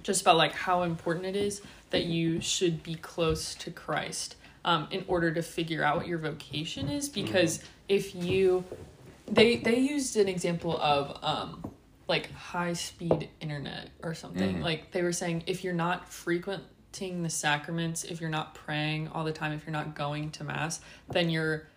[0.02, 4.88] just about like how important it is that you should be close to Christ um,
[4.90, 7.09] in order to figure out what your vocation is.
[7.09, 8.64] Because if you,
[9.26, 11.70] they they used an example of um,
[12.09, 14.57] like high speed internet or something.
[14.57, 14.62] Mhm.
[14.62, 19.24] Like they were saying, if you're not frequenting the sacraments, if you're not praying all
[19.24, 21.68] the time, if you're not going to mass, then you're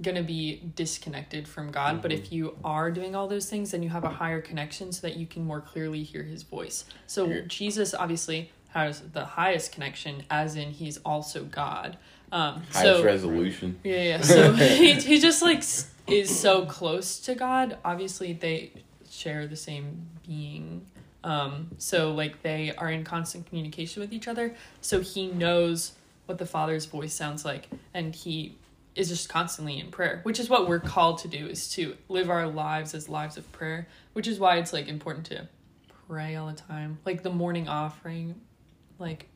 [0.00, 2.00] gonna be disconnected from God.
[2.00, 5.06] But if you are doing all those things, then you have a higher connection so
[5.06, 6.84] that you can more clearly hear His voice.
[7.06, 7.40] So Yeah.
[7.48, 11.98] Jesus obviously has the highest connection, as in He's also God.
[12.30, 13.78] Um, Highest so resolution.
[13.84, 14.20] yeah, yeah.
[14.20, 15.62] So he, he just like
[16.06, 17.78] is so close to God.
[17.84, 18.72] Obviously, they
[19.10, 20.86] share the same being.
[21.24, 24.54] Um, so like they are in constant communication with each other.
[24.80, 25.92] So he knows
[26.26, 28.56] what the Father's voice sounds like, and he
[28.94, 32.30] is just constantly in prayer, which is what we're called to do: is to live
[32.30, 33.88] our lives as lives of prayer.
[34.12, 35.48] Which is why it's like important to
[36.08, 38.34] pray all the time, like the morning offering,
[38.98, 39.28] like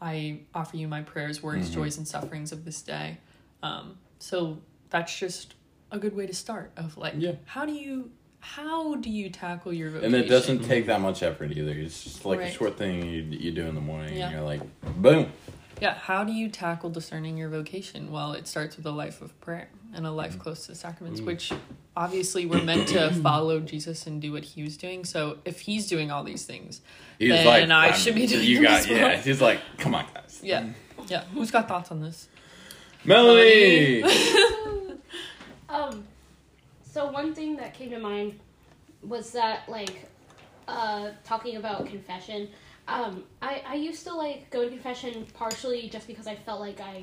[0.00, 1.74] I offer you my prayers, words, Mhm.
[1.74, 3.18] joys, and sufferings of this day.
[3.62, 4.58] Um, so
[4.90, 5.54] that's just
[5.90, 6.70] a good way to start.
[6.76, 7.32] Of like, Yeah.
[7.46, 10.14] how do you how do you tackle your vocation?
[10.14, 11.72] And it doesn't take that much effort either.
[11.72, 14.26] It's just like a short thing you, you do in the morning, Yeah.
[14.26, 14.60] and you're like,
[15.02, 15.32] boom.
[15.82, 18.12] Yeah, how do you tackle discerning your vocation?
[18.12, 20.16] Well, it starts with a life of prayer and a Mm.
[20.16, 21.52] life close to the sacraments, which
[21.94, 25.04] obviously we're meant to follow Jesus and do what he was doing.
[25.04, 26.80] So if he's doing all these things,
[27.18, 28.96] He's Then like, I should be doing You them got as well.
[28.98, 29.16] yeah.
[29.20, 30.40] He's like, come on, guys.
[30.42, 30.68] yeah,
[31.08, 31.24] yeah.
[31.34, 32.28] Who's got thoughts on this?
[33.04, 34.04] Melanie.
[35.68, 36.04] Um,
[36.82, 38.38] so one thing that came to mind
[39.02, 40.06] was that like
[40.66, 42.48] uh talking about confession.
[42.86, 46.80] Um, I I used to like go to confession partially just because I felt like
[46.80, 47.02] I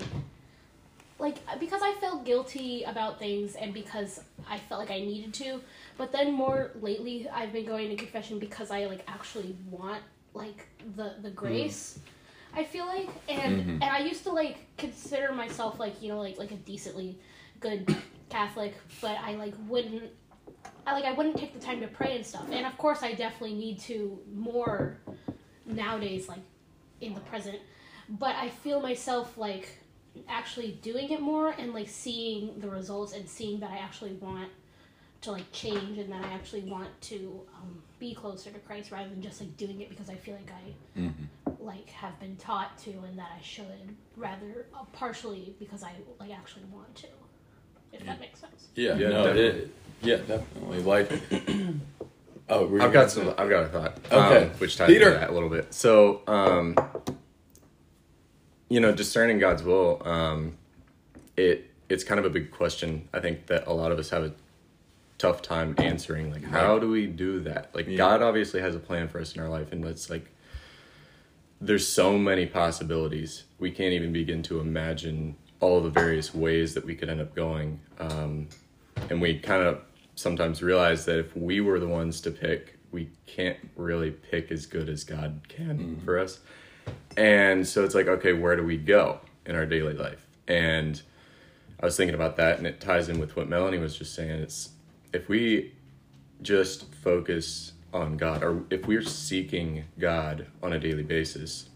[1.18, 5.62] like because I felt guilty about things and because I felt like I needed to.
[5.98, 10.68] But then more lately, I've been going to confession because I like actually want like
[10.96, 12.00] the the grace.
[12.54, 13.70] I feel like, and Mhm.
[13.82, 17.18] and I used to like consider myself like you know like like a decently
[17.60, 17.96] good
[18.30, 20.12] Catholic, but I like wouldn't.
[20.88, 22.46] I like I wouldn't take the time to pray and stuff.
[22.52, 24.98] And of course, I definitely need to more
[25.66, 26.40] nowadays, like
[27.02, 27.60] in the present.
[28.10, 29.80] But I feel myself like
[30.28, 34.50] actually doing it more and like seeing the results and seeing that I actually want
[35.22, 39.10] to like change and that I actually want to um, be closer to Christ rather
[39.10, 41.52] than just like doing it because I feel like I Mm-hmm.
[41.66, 43.66] like have been taught to and that I should
[44.16, 47.08] rather uh, partially because I like actually want to.
[47.92, 48.68] If that makes sense.
[48.76, 49.44] Yeah, Yeah, no, definitely.
[49.62, 50.82] it, yeah, definitely.
[50.84, 51.12] Like,
[52.50, 53.34] oh, were you I've got say- some.
[53.38, 53.98] I've got a thought.
[54.12, 54.44] Okay.
[54.46, 55.08] um, which ties Peter.
[55.08, 55.74] into that a little bit.
[55.74, 56.76] So, um,
[58.70, 60.02] you know, discerning God's will.
[60.06, 60.58] Um,
[61.38, 63.08] it it's kind of a big question.
[63.14, 64.34] I think that a lot of us have a
[65.18, 66.32] tough time answering.
[66.32, 67.74] Like, how do we do that?
[67.76, 67.98] Like, Yeah.
[67.98, 70.32] God obviously has a plan for us in our life, and it's like
[71.62, 73.44] there's so many possibilities.
[73.60, 77.34] We can't even begin to imagine all the various ways that we could end up
[77.34, 77.80] going.
[78.00, 78.50] Um,
[79.10, 79.82] and we kind of
[80.16, 84.66] sometimes realize that if we were the ones to pick, we can't really pick as
[84.66, 86.40] good as God can for us.
[87.18, 90.26] And so it's like, okay, where do we go in our daily life?
[90.48, 91.02] And
[91.80, 94.42] I was thinking about that, and it ties in with what Melanie was just saying.
[94.42, 94.70] It's
[95.14, 95.74] if we
[96.42, 101.70] just focus on God, or if we're seeking God on a daily basis,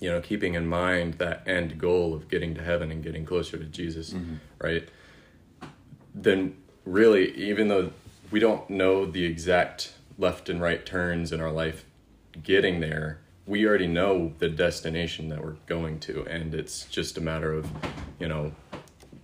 [0.00, 3.56] you know, keeping in mind that end goal of getting to heaven and getting closer
[3.56, 4.34] to Jesus, mm-hmm.
[4.58, 4.88] right?
[6.14, 7.92] Then, really, even though
[8.30, 11.84] we don't know the exact left and right turns in our life
[12.42, 17.20] getting there, we already know the destination that we're going to, and it's just a
[17.20, 17.70] matter of,
[18.18, 18.52] you know,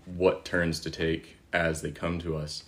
[0.05, 2.65] what turns to take as they come to us.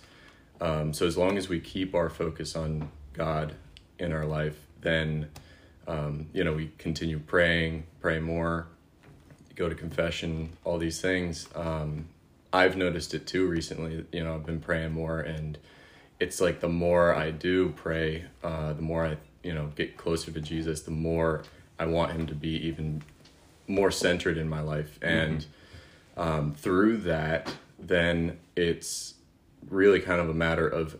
[0.59, 3.55] Um, so as long as we keep our focus on God
[3.99, 5.29] in our life, then
[5.87, 8.67] um, you know we continue praying, pray more,
[9.55, 11.47] go to confession, all these things.
[11.55, 12.07] Um,
[12.51, 14.05] I've noticed it too recently.
[14.11, 15.57] You know, I've been praying more, and
[16.19, 20.31] it's like the more I do pray, uh, the more I you know get closer
[20.31, 21.43] to Jesus, the more
[21.77, 23.03] I want Him to be even
[23.67, 25.45] more centered in my life, and
[26.17, 29.15] um, through that, then it's
[29.69, 30.97] really kind of a matter of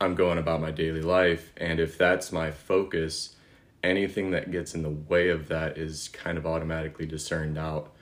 [0.00, 3.36] I'm going about my daily life, and if that's my focus,
[3.82, 7.92] anything that gets in the way of that is kind of automatically discerned out,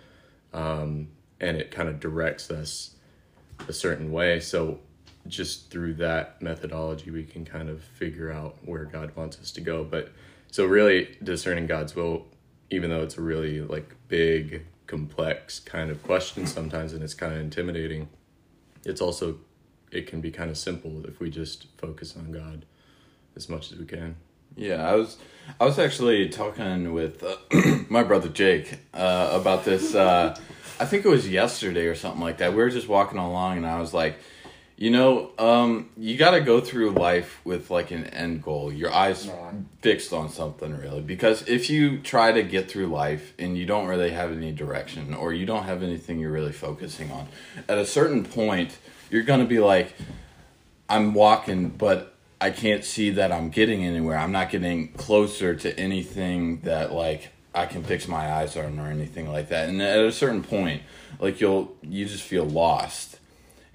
[0.52, 1.08] um,
[1.40, 2.96] and it kind of directs us
[3.68, 4.40] a certain way.
[4.40, 4.80] So,
[5.30, 9.60] just through that methodology, we can kind of figure out where God wants us to
[9.60, 9.84] go.
[9.84, 10.12] But
[10.50, 12.26] so, really, discerning God's will,
[12.70, 17.32] even though it's a really like big, complex kind of question sometimes, and it's kind
[17.32, 18.08] of intimidating,
[18.84, 19.38] it's also
[19.90, 22.64] it can be kind of simple if we just focus on God
[23.36, 24.16] as much as we can.
[24.56, 25.16] Yeah, I was
[25.60, 27.36] I was actually talking with uh,
[27.88, 29.94] my brother Jake uh, about this.
[29.94, 30.36] Uh,
[30.78, 32.50] I think it was yesterday or something like that.
[32.52, 34.16] We were just walking along, and I was like,
[34.80, 38.72] you know, um, you got to go through life with like an end goal.
[38.72, 39.52] Your eyes Yeah.
[39.82, 43.86] fixed on something really, because if you try to get through life and you don't
[43.88, 47.28] really have any direction or you don't have anything you're really focusing on,
[47.68, 48.78] at a certain point,
[49.10, 49.92] you're gonna be like,
[50.88, 54.16] I'm walking, but I can't see that I'm getting anywhere.
[54.16, 58.86] I'm not getting closer to anything that like I can fix my eyes on or
[58.86, 59.68] anything like that.
[59.68, 60.80] And at a certain point,
[61.18, 63.18] like you'll you just feel lost.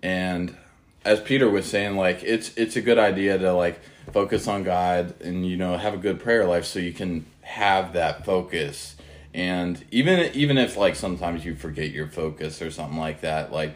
[0.02, 0.58] And
[1.06, 3.80] as Peter was saying, like it's it's a good idea to like
[4.12, 7.94] focus on God and you know have a good prayer life so you can have
[7.94, 8.96] that focus.
[9.34, 13.74] And even even if like sometimes you forget your focus or something like that, like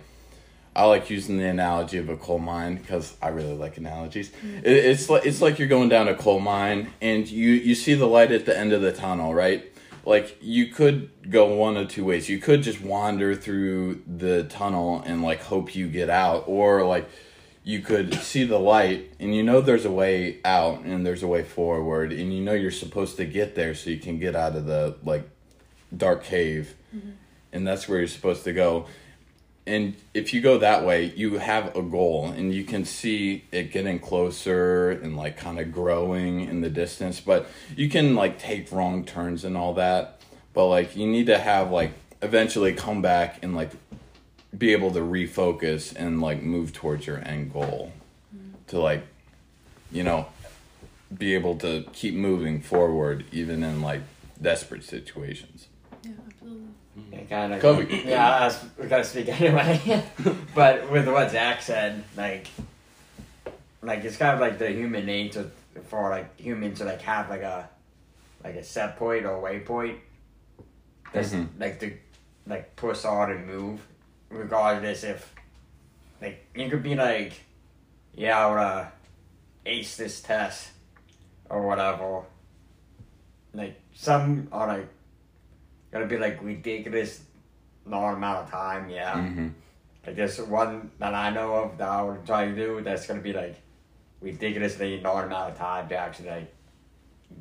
[0.76, 4.30] I like using the analogy of a coal mine because I really like analogies.
[4.30, 4.60] Mm.
[4.60, 7.94] It, it's like it's like you're going down a coal mine and you you see
[7.94, 9.68] the light at the end of the tunnel, right?
[10.10, 12.30] Like you could go one of two ways.
[12.30, 17.08] You could just wander through the tunnel and like hope you get out, or like
[17.63, 21.28] you could see the light and you know there's a way out and there's a
[21.28, 24.56] way forward and you know you're supposed to get there so you can get out
[24.56, 25.30] of the like
[25.95, 26.74] dark cave.
[26.95, 27.12] Mm-hmm.
[27.54, 28.88] And that's where you're supposed to go
[29.69, 33.71] and if you go that way you have a goal and you can see it
[33.71, 37.19] getting closer and like kind of growing in the distance.
[37.19, 40.21] But you can like take wrong turns and all that.
[40.53, 43.71] But like you need to have like eventually come back and like
[44.58, 47.93] be able to refocus and like move towards your end goal.
[48.69, 49.05] To like
[49.91, 50.27] you know
[51.15, 54.01] be able to keep moving forward even in like
[54.41, 55.68] desperate situations
[57.30, 57.62] kind of.
[57.62, 58.04] Kobe.
[58.06, 60.04] Yeah, I was, we gotta speak anyway.
[60.56, 62.48] but with what Zach said, like,
[63.82, 65.50] like it's kind of like the human nature
[65.88, 67.70] for like humans to like have like a,
[68.44, 69.98] like a set point or waypoint.
[71.14, 71.48] That's Mhm.
[71.60, 71.94] like to,
[72.46, 73.80] like push on and move,
[74.30, 75.34] regardless if,
[76.22, 77.34] like you could be like,
[78.14, 78.92] yeah, I wanna
[79.66, 80.70] ace this test,
[81.50, 82.24] or whatever.
[83.54, 84.88] Like some are like
[85.91, 87.21] Gotta be like ridiculous
[87.86, 89.13] long amount of time, yeah.
[89.15, 89.47] mm-hmm.
[90.06, 93.21] like there's one that I know of that I would try to do that's gonna
[93.21, 93.56] be like
[94.21, 96.54] ridiculously long amount of time to actually like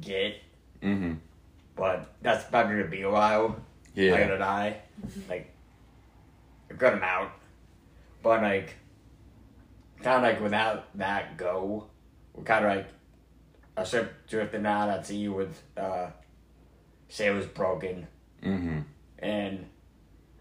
[0.01, 0.37] get,
[0.83, 1.15] Mm-hmm.
[1.77, 3.57] but that's probably gonna be a while.
[3.95, 4.15] Yeah.
[4.15, 4.77] I gotta die,
[5.29, 5.53] like
[6.71, 7.31] a good amount,
[8.23, 8.75] but like
[10.03, 11.87] kind of like without that go,
[12.33, 12.87] we're kind of like
[13.77, 16.07] a ship drifting out at sea with uh,
[17.09, 18.07] sails broken
[18.45, 18.79] Mm-hmm.
[19.19, 19.67] and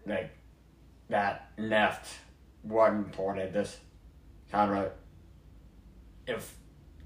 [0.06, 0.30] like
[1.08, 2.08] that left
[2.62, 3.78] one point at this
[4.52, 4.92] kind of
[6.26, 6.54] if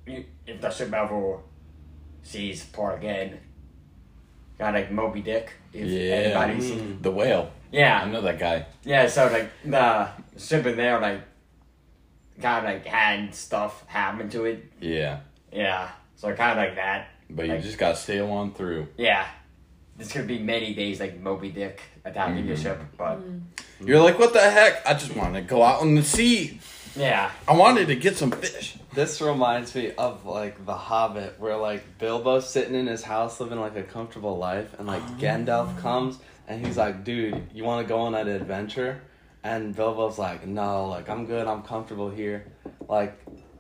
[0.07, 1.39] you, if the ship ever
[2.23, 3.39] sees port again,
[4.59, 5.53] kind of like Moby Dick.
[5.73, 6.15] If Yeah.
[6.15, 7.03] anybody's seen, Mm.
[7.03, 7.51] The whale.
[7.71, 8.67] Yeah, I know that guy.
[8.85, 9.07] yeah.
[9.09, 11.21] So like the ship in there, like
[12.41, 14.65] kind of like had stuff happen to it.
[14.81, 15.21] Yeah.
[15.53, 17.09] Yeah, so kind of like that.
[17.31, 18.89] But you just gotta sail on through.
[18.99, 19.27] Yeah,
[19.97, 22.63] this could be many days like Moby Dick attacking your Mhm.
[22.63, 23.19] ship, but
[23.85, 24.87] You're like, what the heck?
[24.87, 26.61] I just want to go out on the sea.
[26.97, 27.31] yeah.
[27.49, 28.77] I wanted to get some fish.
[28.95, 33.59] This reminds me of like The Hobbit, where like Bilbo's sitting in his house living
[33.59, 37.89] like a comfortable life, and like Gandalf comes and he's like, "Dude, you want to
[37.89, 39.01] go on an adventure?"
[39.45, 41.47] And Bilbo's like, "No, like I'm good.
[41.47, 42.45] I'm comfortable here."
[42.89, 43.17] Like,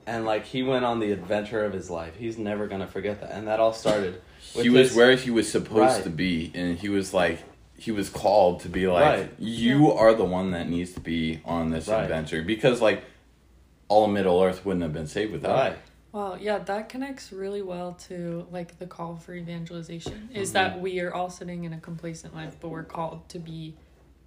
[0.06, 2.16] and like he went on the adventure of his life.
[2.16, 4.20] He's never gonna forget that, and that all started.
[4.54, 6.02] with he was his- where he was supposed Right.
[6.04, 7.42] to be, and he was like,
[7.76, 9.30] he was called to be like, Right.
[9.38, 12.02] you are the one that needs to be on this Right.
[12.02, 13.02] adventure because like
[13.88, 15.56] all of Middle Earth wouldn't have been saved without.
[15.56, 15.72] Right.
[15.72, 15.78] it.
[16.12, 20.28] Wow, yeah, that connects really well to like the call for evangelization.
[20.34, 20.54] Is Mm-hmm.
[20.54, 23.74] that we are all sitting in a complacent life, but we're called to be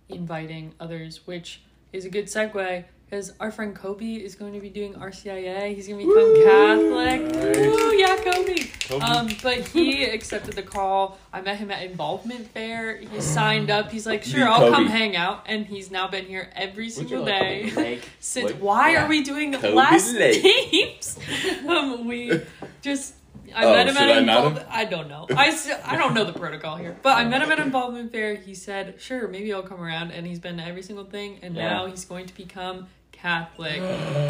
[0.10, 1.62] inviting others, which
[1.94, 5.76] is a good segue because our friend Kobe is going to be doing RCIA.
[5.76, 7.56] He's going to become Catholic.
[7.56, 9.02] Woo, yeah, Kobe.
[9.02, 11.18] Um, but he accepted the call.
[11.32, 12.98] I met him at Involvement Fair.
[12.98, 13.92] He signed up.
[13.92, 15.44] He's like, sure, I'll come hang out.
[15.46, 18.02] And he's now been here every single like day.
[18.20, 19.06] Since why yeah.
[19.06, 21.04] are we doing Kobe last Lake.
[21.68, 22.42] um, we
[22.82, 23.14] just
[23.56, 24.68] I Oh, met him at I not involvement.
[24.70, 25.28] I don't know.
[25.36, 28.36] I I don't know the protocol here, but I met him at involvement fair.
[28.36, 31.56] He said, "Sure, maybe I'll come around," and he's been to every single thing, and
[31.56, 31.70] Yeah.
[31.70, 33.82] now he's going to become Catholic.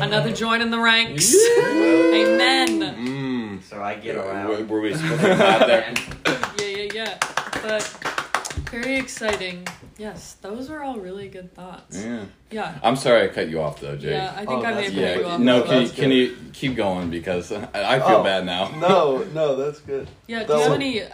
[0.02, 1.34] Another join in the ranks.
[1.34, 1.64] Yeah.
[1.66, 2.80] Amen.
[2.82, 3.64] Mm.
[3.64, 4.70] so I get Were, around.
[4.70, 5.94] were we supposed to have there?
[6.60, 7.18] Yeah, yeah, yeah.
[7.62, 8.15] But
[8.82, 9.68] very exciting.
[9.98, 12.04] Yes, those were all really good thoughts.
[12.04, 12.26] Yeah.
[12.52, 12.78] Yeah.
[12.84, 14.12] I'm sorry I cut you off though, Jake.
[14.12, 15.40] Yeah, I think Oh, I may have cut you off.
[15.40, 18.24] no, as can you, can you keep going because I, I feel Oh.
[18.24, 18.68] bad now.
[18.80, 20.08] No, no, that's good.
[20.28, 21.08] Yeah, do The- you have any uh,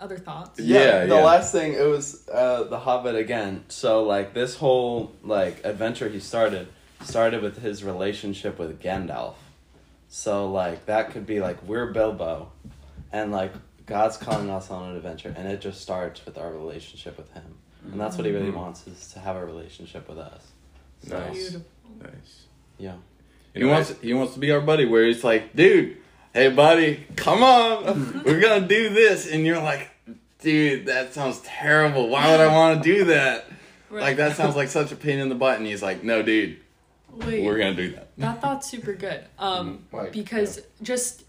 [0.00, 0.60] other thoughts?
[0.60, 1.24] Yeah, the yeah.
[1.24, 3.64] last thing it was uh, the Hobbit again.
[3.68, 6.68] So like this whole like adventure he started
[7.02, 9.34] started with his relationship with Gandalf.
[10.08, 12.50] So like that could be like we're Bilbo,
[13.12, 13.52] and like
[13.88, 17.56] God's calling us on an adventure, and it just starts with our relationship with Him,
[17.90, 18.56] and that's what He really Mhm.
[18.56, 20.42] wants is to have a relationship with us.
[21.08, 21.34] So, Nice.
[21.50, 21.62] Beautiful.
[22.02, 22.44] Nice.
[22.78, 22.94] Yeah.
[23.54, 25.96] He wants he wants to be our buddy where he's like, dude,
[26.34, 29.88] hey buddy, come on, we're gonna do this, and you're like,
[30.40, 32.08] dude, that sounds terrible.
[32.08, 33.46] Why would I want to do that?
[33.90, 34.02] Right.
[34.02, 35.56] Like that sounds like such a pain in the butt.
[35.58, 36.58] And he's like, no, dude,
[37.10, 37.42] Wait.
[37.42, 38.08] we're gonna do that.
[38.18, 39.24] That thought's super good.
[39.38, 41.24] Um, Right, because just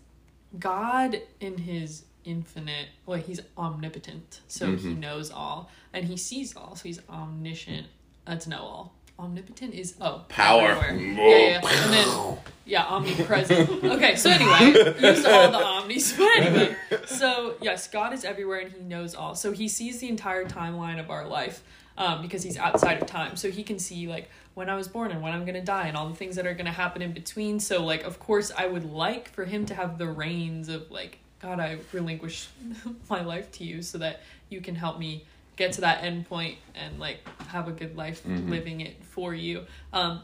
[0.59, 4.97] God in His infinite, well, He's omnipotent, so He Mhm.
[4.99, 7.87] knows all, and He sees all, so He's omniscient.
[8.25, 8.93] That's know all.
[9.17, 10.61] Omnipotent is oh Power.
[10.69, 11.83] Yeah, yeah, yeah.
[11.83, 13.83] and then yeah, omnipresent.
[13.83, 16.13] Okay, so anyway, use all the omnis.
[16.17, 19.35] But anyway, so yes, God is everywhere and He knows all.
[19.35, 21.63] So He sees the entire timeline of our life
[21.97, 23.35] um, because He's outside of time.
[23.35, 25.97] So He can see like when I was born and when I'm gonna die and
[25.97, 27.59] all the things that are gonna happen in between.
[27.59, 31.19] So like, of course, I would like for Him to have the reins of like,
[31.39, 32.47] God, I relinquish
[33.09, 35.25] my life to You so that You can help me
[35.55, 38.49] get to that end point and like have a good life Mhm.
[38.49, 39.65] living it for You.
[39.93, 40.21] Um,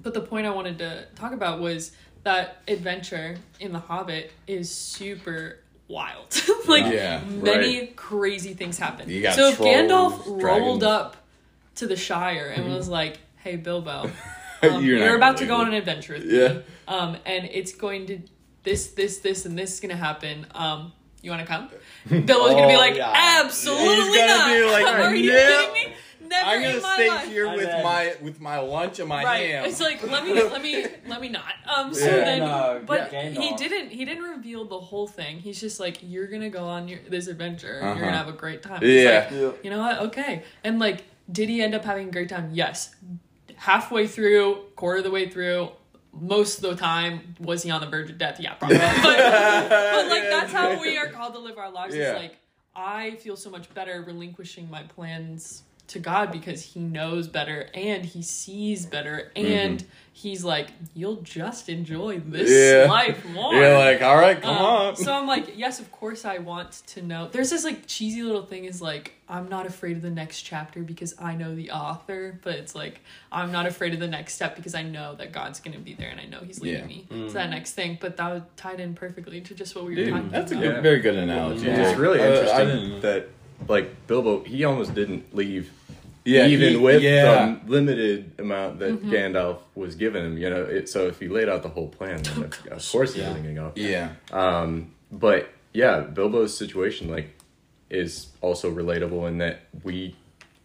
[0.00, 1.92] but the point I wanted to talk about was
[2.24, 6.40] that adventure in The Hobbit is super wild.
[6.68, 9.08] like Yeah, many crazy things happen.
[9.32, 10.42] So if Gandalf dragons.
[10.44, 11.16] rolled up
[11.76, 14.10] to the Shire and was like, "Hey Bilbo,
[14.62, 16.48] um, you're, You're about to go on an adventure with Yeah.
[16.54, 18.18] me, um, and it's going to
[18.64, 20.46] this, this, this, and this is gonna happen.
[20.54, 20.92] Um,
[21.22, 21.68] you want to come?"
[22.08, 23.40] Bilbo's gonna be Oh, like, yeah.
[23.44, 24.48] "Absolutely He's gonna not!
[24.48, 25.96] be like, Are you "No, kidding me?
[26.28, 27.84] Never I'm gonna stay life." here I with bet.
[27.84, 29.46] my with my lunch and my right.
[29.50, 29.64] ham.
[29.64, 31.54] It's like let me let me let me not.
[31.74, 31.94] Um.
[31.94, 32.16] So Yeah.
[32.24, 33.56] then, No, but yeah, he Gandalf.
[33.56, 33.88] didn't.
[33.90, 35.38] He didn't reveal the whole thing.
[35.38, 37.74] He's just like, you're gonna go on your this adventure.
[37.78, 38.04] and You're Uh-huh.
[38.04, 38.80] gonna have a great time.
[38.82, 39.28] Yeah.
[39.30, 39.50] like, Yeah.
[39.62, 39.98] you know what?
[40.08, 40.42] Okay.
[40.64, 42.50] And like, did he end up having a great time?
[42.52, 42.94] Yes.
[43.56, 45.70] Halfway through, quarter of the way through.
[46.20, 48.38] Most of the time, was he on the verge of death?
[48.40, 48.78] Yeah, probably.
[48.78, 51.94] but, but like, that's how we are called to live our lives.
[51.94, 52.12] Yeah.
[52.12, 52.38] It's like
[52.74, 58.04] I feel so much better relinquishing my plans to God because he knows better and
[58.04, 59.88] he sees better and mm-hmm.
[60.20, 62.90] He's like, you'll just enjoy this Yeah.
[62.90, 63.54] life more.
[63.54, 64.96] You're like, all right, come Um, on.
[64.96, 67.28] So I'm like, yes, of course I want to know.
[67.28, 70.80] There's this like cheesy little thing is like, I'm not afraid of the next chapter
[70.82, 73.00] because I know the author, but it's like
[73.30, 76.08] I'm not afraid of the next step because I know that God's gonna be there
[76.08, 76.86] and I know He's leading Yeah.
[77.16, 77.98] me to that next thing.
[78.00, 80.56] But that was tied in perfectly to just what we were Dude, talking that's a
[80.56, 80.80] good, Yeah.
[80.80, 81.66] very good analogy.
[81.66, 81.90] Yeah.
[81.90, 83.28] It's really Uh, interesting didn't- that
[83.68, 85.70] like Bilbo, he almost didn't leave
[86.28, 87.56] yeah, even he- with yeah.
[87.64, 89.10] the limited amount that Mm-hmm.
[89.12, 90.38] Gandalf was given him.
[90.38, 93.14] You know, it, so if he laid out the whole plan, then of, of course
[93.14, 93.28] he Yeah.
[93.28, 93.72] wasn't gonna go.
[93.76, 97.34] yeah, Um, but yeah, Bilbo's situation like
[97.90, 100.14] is also relatable in that we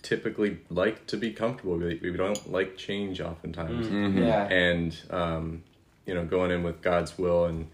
[0.01, 1.77] typically like to be comfortable.
[1.77, 4.17] We, we don't like change oftentimes, Mm-hmm.
[4.17, 4.47] Yeah.
[4.49, 5.63] and um,
[6.05, 7.69] you know, going in with God's will and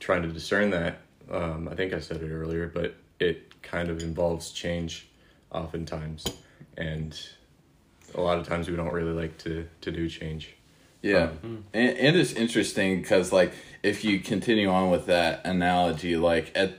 [0.00, 0.98] trying to discern that.
[1.30, 5.06] Um, I think I said it earlier, but it kind of involves change
[5.52, 6.24] oftentimes,
[6.76, 7.18] and
[8.14, 10.54] a lot of times we don't really like to to do change.
[11.02, 11.56] Yeah, Um, hmm.
[11.74, 16.74] and, and it's interesting because like if you continue on with that analogy, like at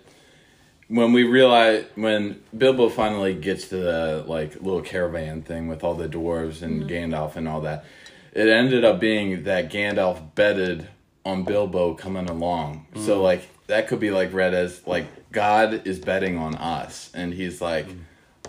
[0.88, 5.96] when we realize when Bilbo finally gets to the like little caravan thing with all
[5.96, 7.14] the dwarves and mm-hmm.
[7.14, 7.86] Gandalf and all that,
[8.32, 10.88] it ended up being that Gandalf betted
[11.26, 12.86] on Bilbo coming along.
[12.96, 13.24] So hmm.
[13.24, 17.62] like that could be like read as like God is betting on us, and he's
[17.62, 17.88] like.
[17.88, 18.00] Hmm.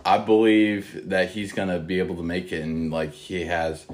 [0.04, 3.86] I believe that he's gonna be able to make it, and like he has,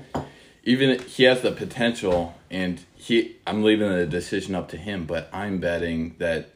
[0.65, 3.37] even he has the potential, and he.
[3.47, 6.51] I'm leaving the decision up to him, but I'm betting that,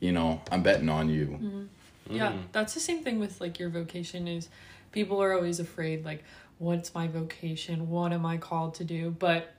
[0.00, 1.26] you know, I'm betting on you.
[1.26, 1.46] Mm-hmm.
[1.56, 2.16] Mm-hmm.
[2.16, 4.48] Yeah, that's the same thing with like your vocation is
[4.90, 6.24] people are always afraid like
[6.58, 7.90] what's my vocation?
[7.90, 9.10] What am I called to do?
[9.10, 9.52] But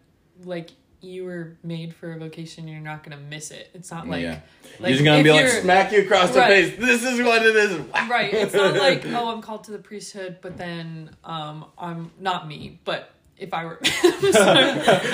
[0.44, 0.72] like
[1.04, 3.70] you were made for a vocation you're not going to miss it.
[3.74, 4.40] It's not like yeah,
[4.80, 6.70] like, he's gonna be like smack you across the Right.
[6.72, 6.80] face.
[6.80, 7.78] This is what it is.
[8.10, 8.34] right.
[8.34, 12.80] It's not like oh I'm called to the priesthood but then um I'm not me,
[12.86, 13.80] but if I were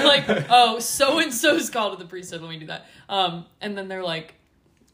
[0.06, 2.86] like oh so and so's called to the priesthood, let me do that.
[3.08, 4.36] Um and then they're like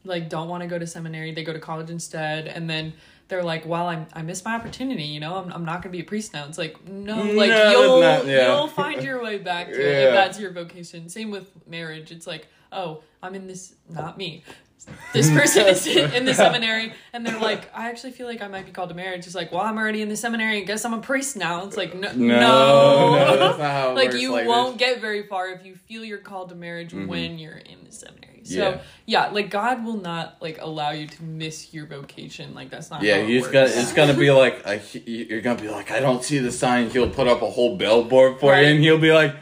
[0.04, 2.92] like don't want to go to seminary they go to college instead and then
[3.28, 5.36] they're like well I'm, i missed my opportunity you know?
[5.36, 6.46] I'm, I'm not gonna be a priest now.
[6.46, 8.54] It's like no like No, you'll not- yeah.
[8.54, 11.08] you'll find your way back to it if that's your vocation.
[11.08, 12.10] Same with marriage.
[12.12, 14.44] It's like oh i'm in this not me.
[15.12, 15.84] This person is
[16.16, 18.94] in the seminary and they're like i actually feel like i might be called to
[18.94, 19.26] marriage.
[19.26, 20.58] It's like well i'm already in the seminary.
[20.58, 21.64] I guess i'm a priest now.
[21.64, 24.88] It's like no No, no, no, that's not how it like you like won't this.
[24.88, 27.08] get very far if you feel you're called to marriage mm-hmm.
[27.08, 28.80] when you're in the seminary so Yeah.
[29.06, 29.28] yeah.
[29.28, 33.22] like god will not like allow you to miss your vocation like that's not Yeah,
[33.22, 33.66] he's gonna.
[33.66, 36.90] It's gonna be like a, you're gonna be like, I don't see the sign.
[36.90, 38.62] He'll put up a whole billboard for Right.
[38.66, 39.34] you, and he'll be like,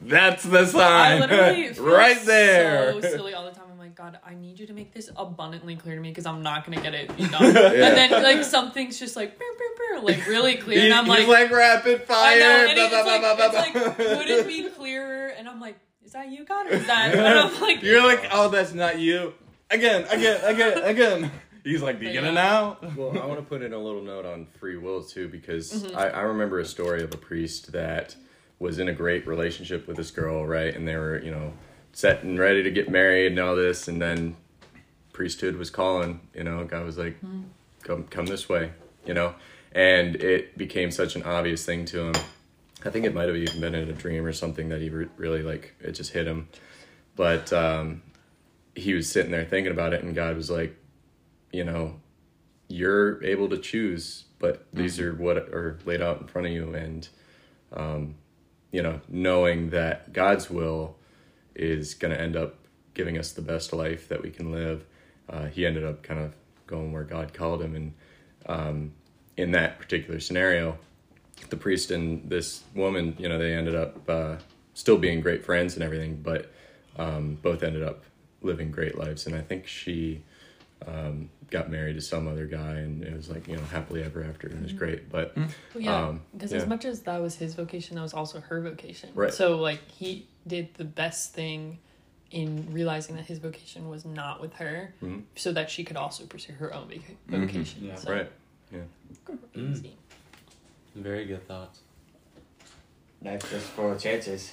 [0.00, 1.20] "That's the I sign,
[1.80, 3.64] right there." So silly all the time.
[3.72, 6.42] I'm like, God, I need you to make this abundantly clear to me because I'm
[6.42, 7.42] not gonna get it you don't.
[7.42, 11.06] And then like something's just like, "Brr, brr, brr," like really clear, He- and I'm
[11.06, 12.38] like, like, rapid fire.
[12.38, 14.16] Know, and blah, like, blah, blah, it's like, blah.
[14.18, 15.28] would it be clearer?
[15.28, 15.76] And I'm like,
[16.08, 16.66] is that you, God?
[16.66, 17.14] Or is that?
[17.14, 19.34] And I'm like, You're like, oh, that's not you.
[19.70, 21.30] Again, again, again, again.
[21.64, 22.30] He's like, do you get Yeah.
[22.30, 22.78] it now?
[22.96, 25.98] Well, I want to put in a little note on free will too, because Mm-hmm.
[25.98, 28.16] I, I remember a story of a priest that
[28.58, 30.74] was in a great relationship with this girl, right?
[30.74, 31.52] And they were, you know,
[31.92, 34.36] set and ready to get married and all this, and then
[35.12, 36.20] priesthood was calling.
[36.34, 37.42] You know, God was like, Mm-hmm.
[37.82, 38.72] "Come, come this way,"
[39.04, 39.34] you know,
[39.72, 42.14] and it became such an obvious thing to him.
[42.84, 45.08] I think it might have even been in a dream or something that he re-
[45.16, 46.48] really like it just hit him,
[47.16, 48.02] but um,
[48.74, 50.76] he was sitting there thinking about it, and God was like,
[51.52, 52.00] you know,
[52.68, 56.74] you're able to choose, but these are what are laid out in front of you,
[56.74, 57.08] and
[57.72, 58.14] um,
[58.70, 60.96] you know, knowing that God's will
[61.54, 62.54] is going to end up
[62.94, 64.84] giving us the best life that we can live.
[65.28, 66.34] Uh, he ended up kind of
[66.66, 67.94] going where God called him, and
[68.46, 68.92] um,
[69.36, 70.78] in that particular scenario,
[71.50, 74.36] the priest and this woman, you know, they ended up uh,
[74.74, 76.50] still being great friends and everything, but
[76.98, 78.02] um, both ended up
[78.42, 79.26] living great lives.
[79.26, 80.22] And I think she
[80.86, 84.22] um, got married to some other guy, and it was like you know happily ever
[84.24, 85.10] after, and it was great.
[85.10, 86.58] But Well, yeah, Um, because yeah.
[86.58, 89.10] as much as that was his vocation, that was also her vocation.
[89.14, 89.32] Right.
[89.32, 91.78] So like he did the best thing
[92.30, 95.22] in realizing that his vocation was not with her, Mhm.
[95.34, 97.84] so that she could also pursue her own voca- vocation.
[97.86, 97.94] Yeah.
[97.96, 98.30] So, right,
[99.54, 99.96] Easy.
[100.98, 101.80] Very good thoughts.
[103.22, 104.52] Life's just for of chances.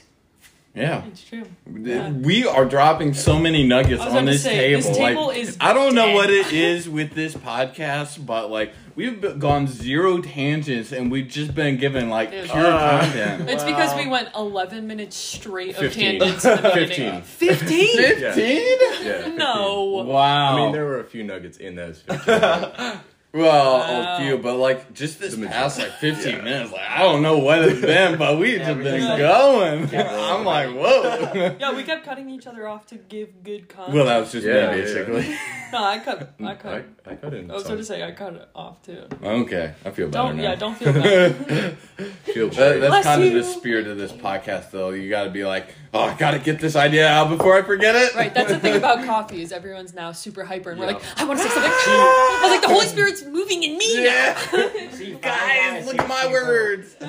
[0.76, 1.06] Yeah.
[1.06, 1.46] It's true.
[1.74, 2.12] Yeah.
[2.12, 4.82] We are dropping so many nuggets on this say, table.
[4.82, 8.74] this table like, is I don't know what it is with this podcast, but like
[8.94, 12.50] we've gone zero tangents and we've just been given like Dude.
[12.50, 13.50] pure Uh, content.
[13.50, 16.20] It's because we went 11 minutes straight of 15.
[16.20, 17.22] tangents in the beginning.
[17.22, 17.58] 15.
[17.58, 17.98] 15?
[17.98, 18.78] Fifteen?
[19.02, 19.28] yeah.
[19.34, 20.04] No.
[20.06, 20.56] Wow.
[20.58, 22.02] I mean, there were a few nuggets in those.
[22.02, 23.00] 15.
[23.36, 24.16] Well, Wow.
[24.18, 26.42] a few, but like just this The past like 15 Yeah.
[26.42, 29.18] minutes, like I don't know what it's been, but we've Yeah, just been just, like,
[29.20, 29.88] going.
[29.90, 31.56] kept I'm like, whoa.
[31.60, 33.96] Yeah, we kept cutting each other off to give good content.
[33.96, 34.84] well, that was just Yeah, me, yeah.
[34.84, 35.38] basically.
[35.74, 36.34] no, I cut.
[36.40, 36.86] I mm, cut.
[37.06, 37.52] I, I cut in.
[37.52, 37.72] I was some.
[37.74, 39.04] going to say I cut it off too.
[39.22, 40.44] Okay, I feel better Don't now.
[40.44, 41.78] yeah, don't feel bad.
[42.26, 44.90] Feel That, that's Bless kind of the spirit of this podcast, though.
[44.90, 47.62] You got to be like, oh, I got to get this idea out before I
[47.62, 48.14] forget it.
[48.16, 51.24] right, that's the thing about coffee is everyone's now super hyper and we're like, I
[51.24, 51.72] want to say something.
[51.72, 54.04] I was like, the Holy Spirit's moving in me.
[54.04, 54.36] Yeah.
[54.92, 56.96] See, Guys, look at my six words.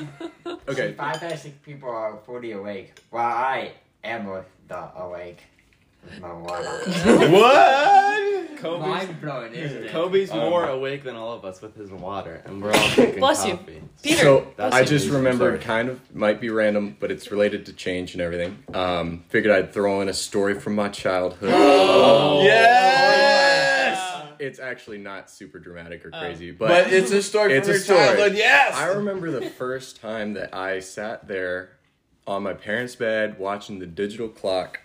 [0.68, 0.90] Okay.
[0.90, 3.00] See, five out of six people are fully awake.
[3.10, 3.72] Well, I
[4.04, 5.42] am a- the awake.
[6.20, 6.64] No, what?
[7.30, 8.56] what?
[8.58, 9.90] Kobe's, Mind blowing, isn't it?
[9.90, 13.18] Kobe's Um, more awake than all of us with his water, and we're all drinking
[13.18, 13.58] Bless you.
[14.02, 15.16] Peter, So That's I just reason.
[15.16, 18.56] remembered, kind of might be random, but it's related to change and everything.
[18.72, 21.52] Um, figured I'd throw in a story from my childhood.
[21.54, 22.42] Oh,
[24.38, 24.48] Yes.
[24.48, 26.18] It's actually not super dramatic or Oh.
[26.20, 27.98] crazy, But, but, it's a story it's from a your story.
[27.98, 28.34] childhood.
[28.36, 28.74] Yes.
[28.74, 31.70] I remember the first time that I sat there
[32.26, 34.80] on my parents' bed watching the digital clock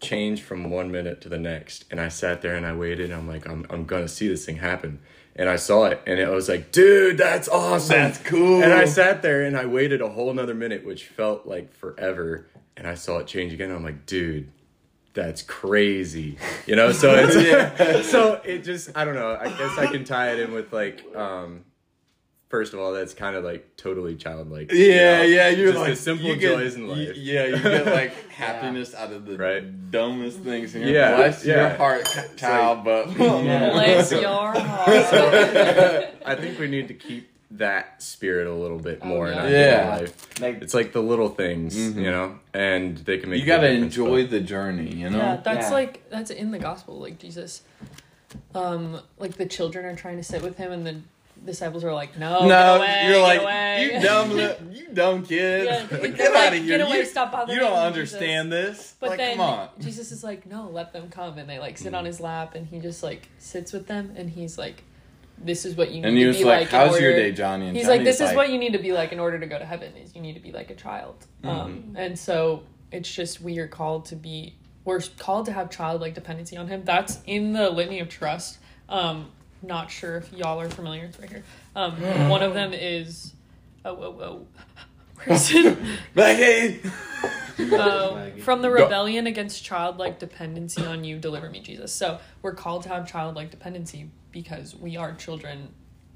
[0.00, 3.10] change from one minute to the next, and I sat there and I waited.
[3.10, 5.00] And I'm like, I'm I'm gonna see this thing happen,
[5.34, 7.96] and I saw it, and it was like, dude, that's awesome.
[7.96, 8.62] That's cool.
[8.62, 12.46] And I sat there and I waited a whole another minute, which felt like forever,
[12.76, 13.70] and I saw it change again.
[13.70, 14.50] I'm like, dude.
[15.16, 16.36] That's crazy,
[16.66, 16.92] you know.
[16.92, 19.36] So it's so it just I don't know.
[19.40, 21.64] I guess I can tie it in with like um,
[22.50, 24.70] first of all, that's kind of like totally childlike.
[24.72, 25.22] you Yeah, know?
[25.24, 27.16] yeah, you're Just like the simple you get- joys in you- life.
[27.16, 29.90] yeah, you get like happiness out of the Right.
[29.90, 30.74] dumbest things.
[30.74, 32.06] And you're Yeah, bless your heart,
[32.36, 34.58] child, but Bless your heart.
[36.24, 39.42] I think we need to keep that spirit a little bit Oh, more in yeah.
[39.42, 39.96] our Yeah.
[40.00, 40.40] life.
[40.40, 41.96] Like, It's like the little things, Mhm.
[41.96, 44.92] you know, and they can make you gotta enjoy but- the journey.
[44.94, 45.18] You know.
[45.18, 45.72] Yeah, that's Yeah.
[45.74, 46.98] like that's in the gospel.
[46.98, 47.62] Like Jesus,
[48.54, 50.96] um, like the children are trying to sit with him, and the
[51.44, 54.88] disciples are like, "No, no, get away, you're get like away." you dumb, li- you
[54.92, 55.66] dumb kid.
[55.66, 56.78] Yeah, get they're out of here.
[56.78, 58.94] "Get away, you, stop bothering you don't me, understand this.
[58.98, 59.68] But like, then come on.
[59.78, 62.08] Jesus is like, "No, let them come," and they like sit on Mm.
[62.08, 64.82] his lap, and he just like sits with them, and he's like,
[65.38, 67.12] "This is what you need And he to was be like, like." in "How's your
[67.12, 69.20] day, Johnny?" And He's Johnny's like, "This is what you need to be like in
[69.20, 69.92] order to go to heaven.
[69.96, 71.96] Is you need to be like a child." Um, Mm-hmm.
[71.96, 72.62] and so
[72.92, 76.82] it's just we are called to be we're called to have childlike dependency on him.
[76.84, 78.58] That's in the litany of trust.
[78.88, 79.30] Um,
[79.62, 81.04] not sure if y'all are familiar.
[81.06, 81.42] It's right here.
[81.74, 83.32] Um, one of them is
[83.84, 84.46] oh oh oh.
[85.24, 85.78] Where's it?
[86.14, 86.80] Like, hey,
[87.58, 88.74] Uh, from the Go.
[88.84, 91.90] rebellion against childlike dependency on you, deliver me, Jesus.
[91.90, 95.70] So we're called to have childlike dependency because we are children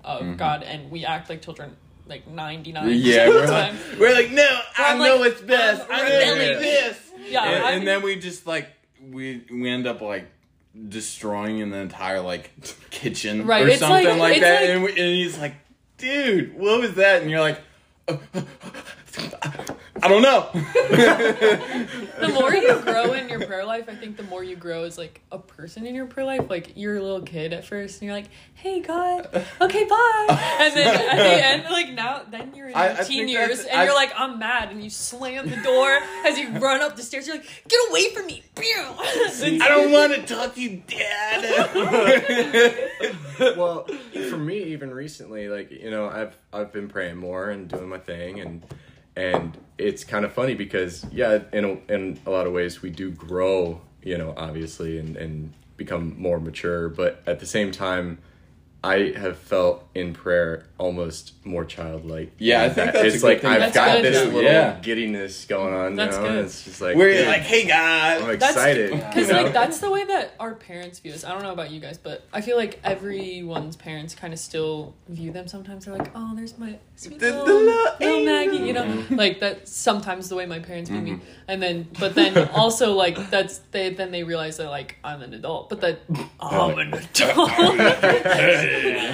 [0.05, 0.37] of Mhm.
[0.37, 1.77] God and we act like children
[2.07, 3.77] like 99% yeah, of the we're like, time.
[3.99, 5.83] we're like, no, I I'm know like, it's best.
[5.89, 6.41] I'm I know rebelling.
[6.51, 6.97] it's this.
[7.31, 8.69] Yeah, and, I and then we just like
[9.11, 10.27] we we end up like
[10.89, 12.51] destroying an entire like
[12.91, 15.55] kitchen Right, or it's something like- like, that, like- and, we, and he's like,
[15.97, 17.23] dude, what was that?
[17.23, 17.61] And you're like.
[19.11, 19.31] すいま
[19.67, 19.80] せん。
[20.03, 20.49] I don't know.
[20.53, 24.97] the more you grow in your prayer life, I think the more you grow as
[24.99, 26.49] like a person in your prayer life.
[26.51, 29.29] Like you're a little kid at first, and you're like, "Hey God,
[29.61, 33.05] okay, bye," and then at the end, like now, then you're in I- your I
[33.05, 36.39] teen think years, and I- you're like, "I'm mad," and you slam the door as
[36.39, 37.27] you run up the stairs.
[37.27, 41.41] You're like, "Get away from me!" I don't want to talk to you, Dad.
[43.57, 43.87] well,
[44.29, 47.99] for me, even recently, like you know, I've I've been praying more and doing my
[47.99, 48.63] thing, and
[49.17, 52.91] and it's kind of funny because yeah, in a, in a lot of ways we
[52.91, 58.19] do grow, you know, obviously, and and become more mature, but at the same time.
[58.83, 62.33] I have felt in prayer almost more childlike.
[62.39, 62.93] Yeah, I think that.
[62.95, 63.51] that's a it's good like thing.
[63.51, 64.05] I've That's got good.
[64.15, 64.79] this little Yeah.
[64.81, 65.97] giddiness going on.
[65.97, 66.29] That's you know?
[66.29, 66.37] good.
[66.39, 68.23] and It's just like Where you're dude, like, hey, God.
[68.23, 68.93] I'm excited.
[68.93, 69.43] Because you know?
[69.43, 71.25] like that's the way that our parents view us.
[71.25, 74.95] I don't know about you guys, but I feel like everyone's parents kind of still
[75.09, 75.47] view them.
[75.47, 78.85] Sometimes they're like, "Oh, there's my sweet The- the little, little little Maggie," you know,
[78.85, 79.19] Mhm.
[79.19, 81.11] like that's sometimes the way my parents view me.
[81.13, 81.21] Mhm.
[81.49, 85.35] And then, but then also like that's they then they realize that like I'm an
[85.35, 85.99] adult, but that
[86.41, 87.51] I'm an adult.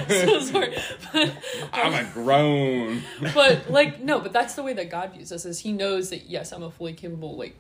[0.09, 0.77] so sorry,
[1.13, 1.33] but,
[1.73, 3.03] I'm a grown.
[3.35, 5.45] but like no, but that's the way that God views us.
[5.45, 7.55] Is He knows that yes, I'm a fully capable like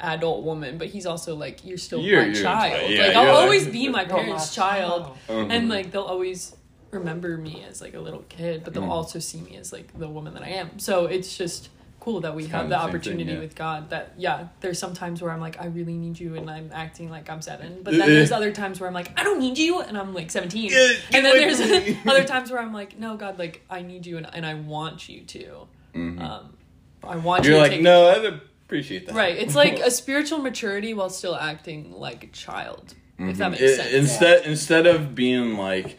[0.00, 2.72] adult woman, but He's also like you're still You're- my you're child.
[2.74, 2.90] child.
[2.90, 5.50] Yeah, like I'll like- always be my parents' child, Mhm.
[5.50, 6.56] and like they'll always
[6.90, 8.88] remember me as like a little kid, but they'll Mhm.
[8.90, 10.78] also see me as like the woman that I am.
[10.78, 11.68] So it's just
[12.00, 13.38] cool that we It's have the the same thing, opportunity yeah.
[13.38, 13.90] with God.
[13.90, 17.10] That yeah, there's some times where I'm like I really need you, and I'm acting
[17.10, 19.80] like I'm seven, but then there's other times where I'm like I don't need you,
[19.80, 20.70] and I'm like seventeen.
[20.72, 21.60] Yeah, and then there's
[22.06, 25.08] other times where I'm like, no, God, like I need you and, and I want
[25.08, 25.66] you to.
[25.94, 26.20] Mhm.
[26.20, 26.56] Um,
[27.04, 29.14] I want you You're to like, take no, I appreciate that.
[29.14, 29.36] Right.
[29.36, 32.94] It's like a spiritual maturity while still acting like a child.
[33.18, 33.60] If that Mhm.
[33.60, 33.92] makes I- sense.
[33.92, 35.98] Instead, instead of being like,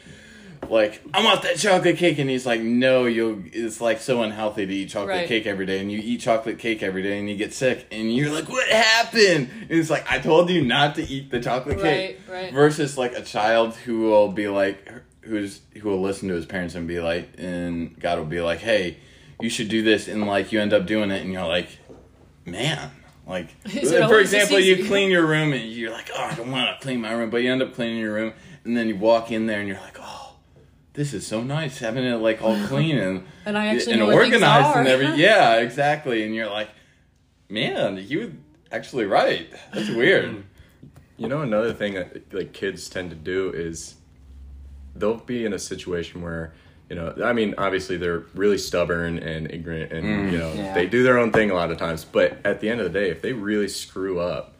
[0.69, 3.41] like I want that chocolate cake, and he's like, no, you'll.
[3.51, 5.27] It's like so unhealthy to eat chocolate Right.
[5.27, 8.15] cake every day, and you eat chocolate cake every day, and you get sick, and
[8.15, 9.49] you're like, what happened?
[9.61, 12.19] And it's like I told you not to eat the chocolate cake.
[12.29, 12.53] Right, right.
[12.53, 14.89] Versus like a child who will be like,
[15.21, 18.59] who's who will listen to his parents and be like, and God will be like,
[18.59, 18.97] hey,
[19.41, 21.69] you should do this, and like you end up doing it, and you're like,
[22.45, 22.91] man.
[23.27, 26.67] Like, uh, for example, you clean your room and you're like, oh, I don't want
[26.77, 28.33] to clean my room, but you end up cleaning your room,
[28.65, 29.97] and then you walk in there and you're like,
[30.93, 34.07] this is so nice having it like all clean and And I actually and know
[34.07, 34.91] where things organized and are.
[34.91, 36.23] every yeah, exactly.
[36.23, 36.69] And you're like,
[37.49, 38.31] man, you were
[38.71, 39.49] actually right.
[39.73, 40.43] That's weird.
[41.17, 43.95] You know, another thing that like kids tend to do is
[44.95, 46.53] they'll be in a situation where
[46.89, 50.31] you know, I mean, obviously they're really stubborn and ignorant, and Mm.
[50.33, 50.73] you know Yeah.
[50.73, 52.03] they do their own thing a lot of times.
[52.03, 54.55] But at the end of the day, if they really screw up,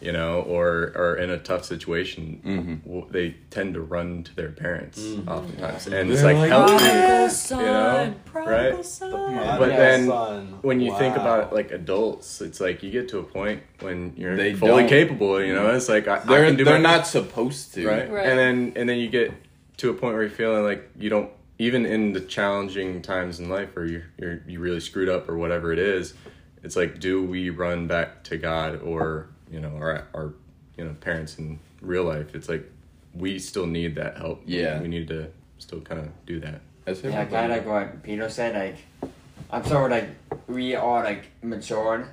[0.00, 2.84] you know, or are in a tough situation, Mhm.
[2.84, 5.26] w- they tend to run to their parents Mhm.
[5.28, 6.76] oftentimes, and They're it's like, like, help me.
[6.78, 8.84] Prodigal son, know, right?
[8.84, 9.58] son.
[9.58, 10.58] But then son.
[10.62, 11.22] when you think Wow.
[11.22, 14.88] about like adults, it's like you get to a point when you're They fully don't.
[14.88, 15.42] capable.
[15.42, 17.86] You know, it's like I, I They're can do they're my- not supposed to.
[17.86, 18.10] right?
[18.10, 18.26] Right.
[18.26, 19.32] and then and then you get
[19.78, 23.48] to a point where you're feeling like you don't even in the challenging times in
[23.48, 26.14] life where you're, you're you really screwed up or whatever it is
[26.62, 30.34] it's like do we run back to god or you know our our
[30.76, 32.70] you know parents in real life it's like
[33.14, 34.80] we still need that help Yeah.
[34.80, 38.28] we need to still kind of do that That's Yeah, kind of like what Peter
[38.28, 38.54] said.
[38.54, 39.10] Like,
[39.50, 40.08] I'm sure like
[40.46, 42.06] we are like matured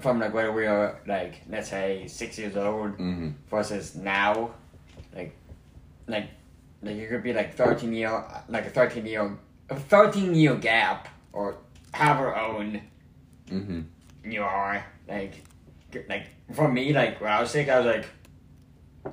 [0.00, 4.50] from like when we were like let's say six years old hmm versus now,
[5.14, 5.34] like,
[6.06, 6.28] like,
[6.82, 9.36] like you could be like thirteen year like a thirteen year
[9.70, 11.56] a thirteen year gap or
[11.92, 12.78] however old
[13.48, 13.80] hmm
[14.24, 14.84] you are.
[15.08, 15.42] Like,
[16.08, 18.06] like for me, like when I was sick, I was like,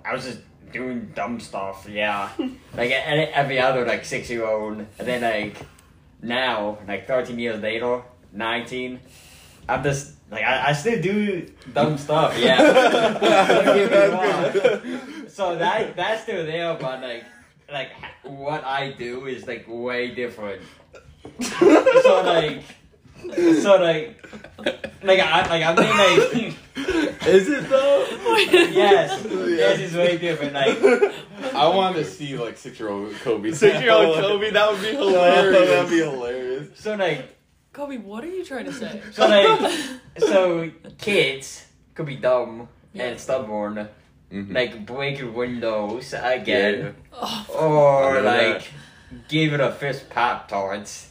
[0.03, 0.39] I was just
[0.71, 1.87] doing dumb stuff.
[1.89, 2.29] Yeah,
[2.75, 5.57] like every other like six year old, and then like
[6.21, 8.01] now, like thirteen years later,
[8.31, 8.99] nineteen,
[9.69, 12.37] I'm just like I, I still do dumb stuff.
[12.37, 15.27] Yeah, Don't get me wrong.
[15.29, 17.23] so that that's still there, but like
[17.71, 17.89] like
[18.23, 20.61] what I do is like way different.
[21.41, 22.63] so like.
[23.27, 24.23] So like,
[25.01, 28.05] like I like I mean like Is it though?
[28.51, 30.53] yes, yes, it's way different.
[30.53, 33.51] Like I want to see like six year old Kobe.
[33.51, 35.67] Six year old Kobe, that would be hilarious.
[35.69, 36.79] That'd be hilarious.
[36.79, 37.35] so like
[37.71, 39.01] Kobe, what are you trying to say?
[39.11, 39.73] so like
[40.17, 43.87] so kids could be dumb and stubborn,
[44.31, 44.53] Mhm.
[44.53, 48.53] like breaking windows again, Oh, or I that.
[48.55, 48.67] like
[49.29, 51.09] give it a fish pop tarts.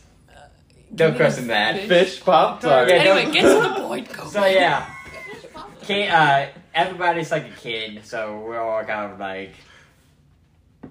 [0.94, 1.74] Don't give me question that.
[1.76, 1.88] fish.
[1.88, 2.88] Fish Pop Tart.
[2.88, 4.30] Yeah, Anyway, don't- get to the point, Kobe.
[4.30, 4.93] So yeah,
[5.84, 9.52] kid, uh, everybody's like a kid, so we're all kind of like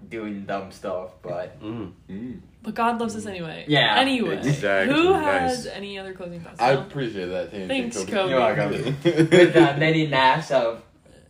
[0.09, 1.61] doing dumb stuff, but.
[1.61, 1.91] Mm.
[2.09, 2.39] Mm.
[2.61, 3.65] But God loves us anyway.
[3.67, 3.95] Yeah.
[3.99, 5.41] Anyway, Exactly, who nice.
[5.51, 6.61] has any other closing thoughts?
[6.61, 7.51] I appreciate that.
[7.51, 8.11] Thank Thanks, Kobe.
[8.11, 8.29] Kobe.
[8.29, 8.97] You're welcome.
[9.03, 10.81] with uh, many naps of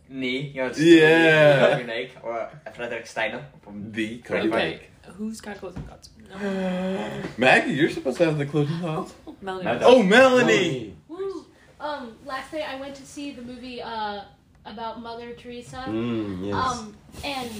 [0.08, 1.70] me, you know, Yeah.
[1.76, 4.46] Kobe Lake, or Frederick Steiner from The Kobe.
[4.48, 4.80] Okay,
[5.16, 6.10] who's got closing thoughts?
[6.40, 7.10] No.
[7.36, 9.12] Maggie, you're supposed to have the closing thoughts.
[9.42, 9.80] Melanie.
[9.84, 10.96] Oh, Melanie.
[11.08, 11.43] Woo.
[11.84, 14.22] Um, last night I went to see the movie uh
[14.64, 15.84] about Mother Teresa.
[15.86, 16.54] Mm, yes.
[16.56, 17.50] Um, and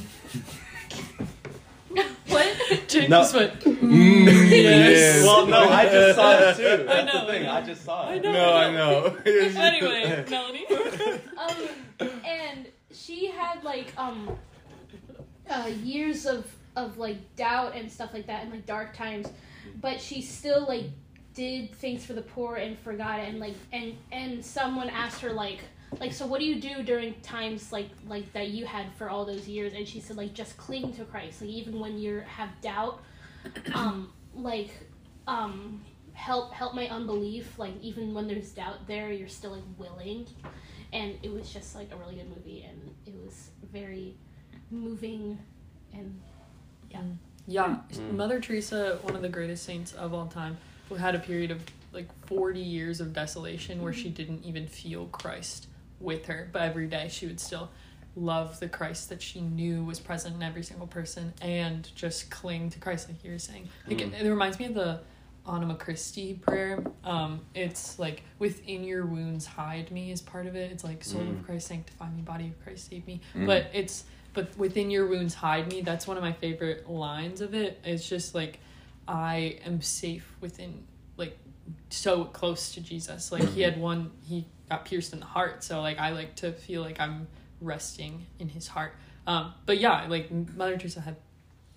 [2.29, 2.57] what?
[2.89, 3.19] Jake No.
[3.21, 3.61] just went.
[3.61, 5.23] Mm, yes.
[5.25, 6.67] well, no, I just saw it too.
[6.89, 7.47] I That's know, the thing.
[7.47, 8.23] I I just saw I it.
[8.23, 8.33] know.
[8.33, 9.17] No, I know.
[9.27, 10.67] anyway, Melanie.
[11.37, 14.35] Um, and she had like um
[15.51, 16.47] uh, years of
[16.77, 19.29] of like doubt and stuff like that and like dark times,
[19.83, 20.87] but she still like
[21.35, 25.33] did things for the poor and forgot it and like and and someone asked her
[25.33, 25.61] like
[26.01, 29.25] like so what do you do during times like like that you had for all
[29.25, 29.73] those years?
[29.75, 31.41] And she said like just cling to christ.
[31.41, 33.01] Like even when you have doubt
[33.75, 34.71] um like
[35.27, 35.83] um
[36.13, 37.59] help help my unbelief.
[37.59, 40.27] Like even when there's doubt there you're still like willing.
[40.93, 44.17] And it was just like a really good movie and it was very
[44.71, 45.39] moving
[45.93, 46.21] and
[47.47, 48.13] Yeah, Mm.
[48.13, 50.57] Mother Teresa, one of the greatest saints of all time,
[50.89, 51.63] who had a period of
[51.93, 55.69] like 40 years of desolation where she didn't even feel Christ
[56.01, 57.71] with her, but every day she would still
[58.17, 62.71] love the Christ that she knew was present in every single person and just cling
[62.71, 63.69] to Christ, like you were saying.
[63.89, 64.13] Like, Mm.
[64.13, 65.01] it, it reminds me of the
[65.49, 66.83] Anima Christi prayer.
[67.05, 70.71] Um, it's like within your wounds hide me is part of it.
[70.73, 71.41] It's like soul Mm.
[71.41, 73.21] of Christ sanctify me, body of Christ save me.
[73.35, 73.47] Mm.
[73.47, 75.81] But it's but within your wounds hide me.
[75.81, 77.79] That's one of my favorite lines of it.
[77.85, 78.59] It's just like
[79.09, 80.85] I am safe within
[81.17, 81.37] like
[81.91, 83.31] so close to Jesus.
[83.33, 86.53] Like he had one he got pierced in the heart, so like I like to
[86.53, 87.27] feel like I'm
[87.61, 88.95] resting in his heart.
[89.27, 91.17] Um, but yeah, like Mother Teresa had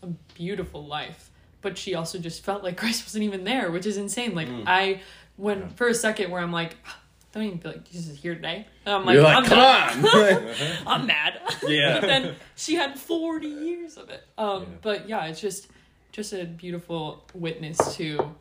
[0.04, 1.30] a beautiful life.
[1.62, 4.36] But she also just felt like Christ wasn't even there, which is insane.
[4.36, 4.64] Like Mm.
[4.68, 5.02] I
[5.38, 7.00] when for a second where I'm like, "Ah,
[7.32, 8.66] don't even feel like Jesus is here today.
[8.86, 10.06] And I'm like, You're like, I'm come mad.
[10.06, 10.88] on.
[11.02, 11.40] I'm mad.
[11.68, 12.00] Yeah.
[12.00, 14.24] but then she had 40 years of it.
[14.38, 14.68] Um, Yeah.
[14.82, 15.68] but yeah, it's just
[16.12, 18.36] just a beautiful witness to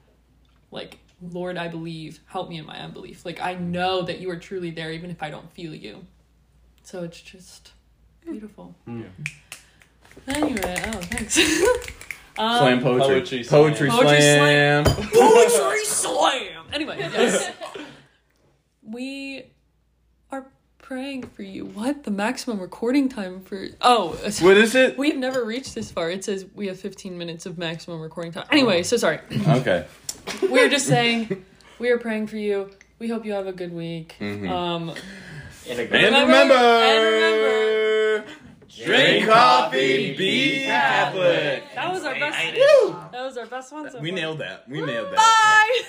[0.71, 2.21] like Lord, I believe.
[2.27, 3.25] Help me in my unbelief.
[3.25, 6.05] Like I know that you are truly there, even if I don't feel you.
[6.83, 7.73] So it's just
[8.23, 8.75] beautiful.
[8.87, 9.07] Mm.
[10.29, 11.39] Anyway, oh thanks.
[12.39, 13.45] um, Slam poetry.
[13.45, 14.85] Poetry Poetry, slam.
[14.85, 14.85] Poetry slam.
[15.13, 16.65] Poetry slam.
[16.73, 17.53] Anyway, yes.
[18.83, 19.43] we are
[20.87, 21.65] praying for you.
[21.67, 23.67] What the maximum recording time for?
[23.81, 24.11] Oh,
[24.41, 24.97] What is it?
[24.97, 26.11] we've never reached this far.
[26.11, 28.47] It says we have 15 minutes of maximum recording time.
[28.53, 29.19] Anyway, so sorry.
[29.49, 29.85] Okay.
[30.49, 31.45] We're just saying
[31.81, 32.71] we are praying for you.
[33.01, 34.15] We hope you have a good week.
[34.21, 34.49] Mhm.
[34.49, 34.91] Um,
[35.69, 38.25] In a And Remember- remember, and
[38.69, 41.65] drink coffee, be Catholic.
[41.75, 42.39] that was our best.
[42.55, 43.91] That was our best one.
[43.91, 44.17] So We far.
[44.19, 44.69] nailed that.
[44.69, 45.17] We nailed that.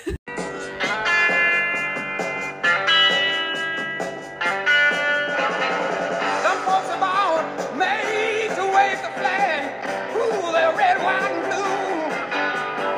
[0.06, 0.14] Bye.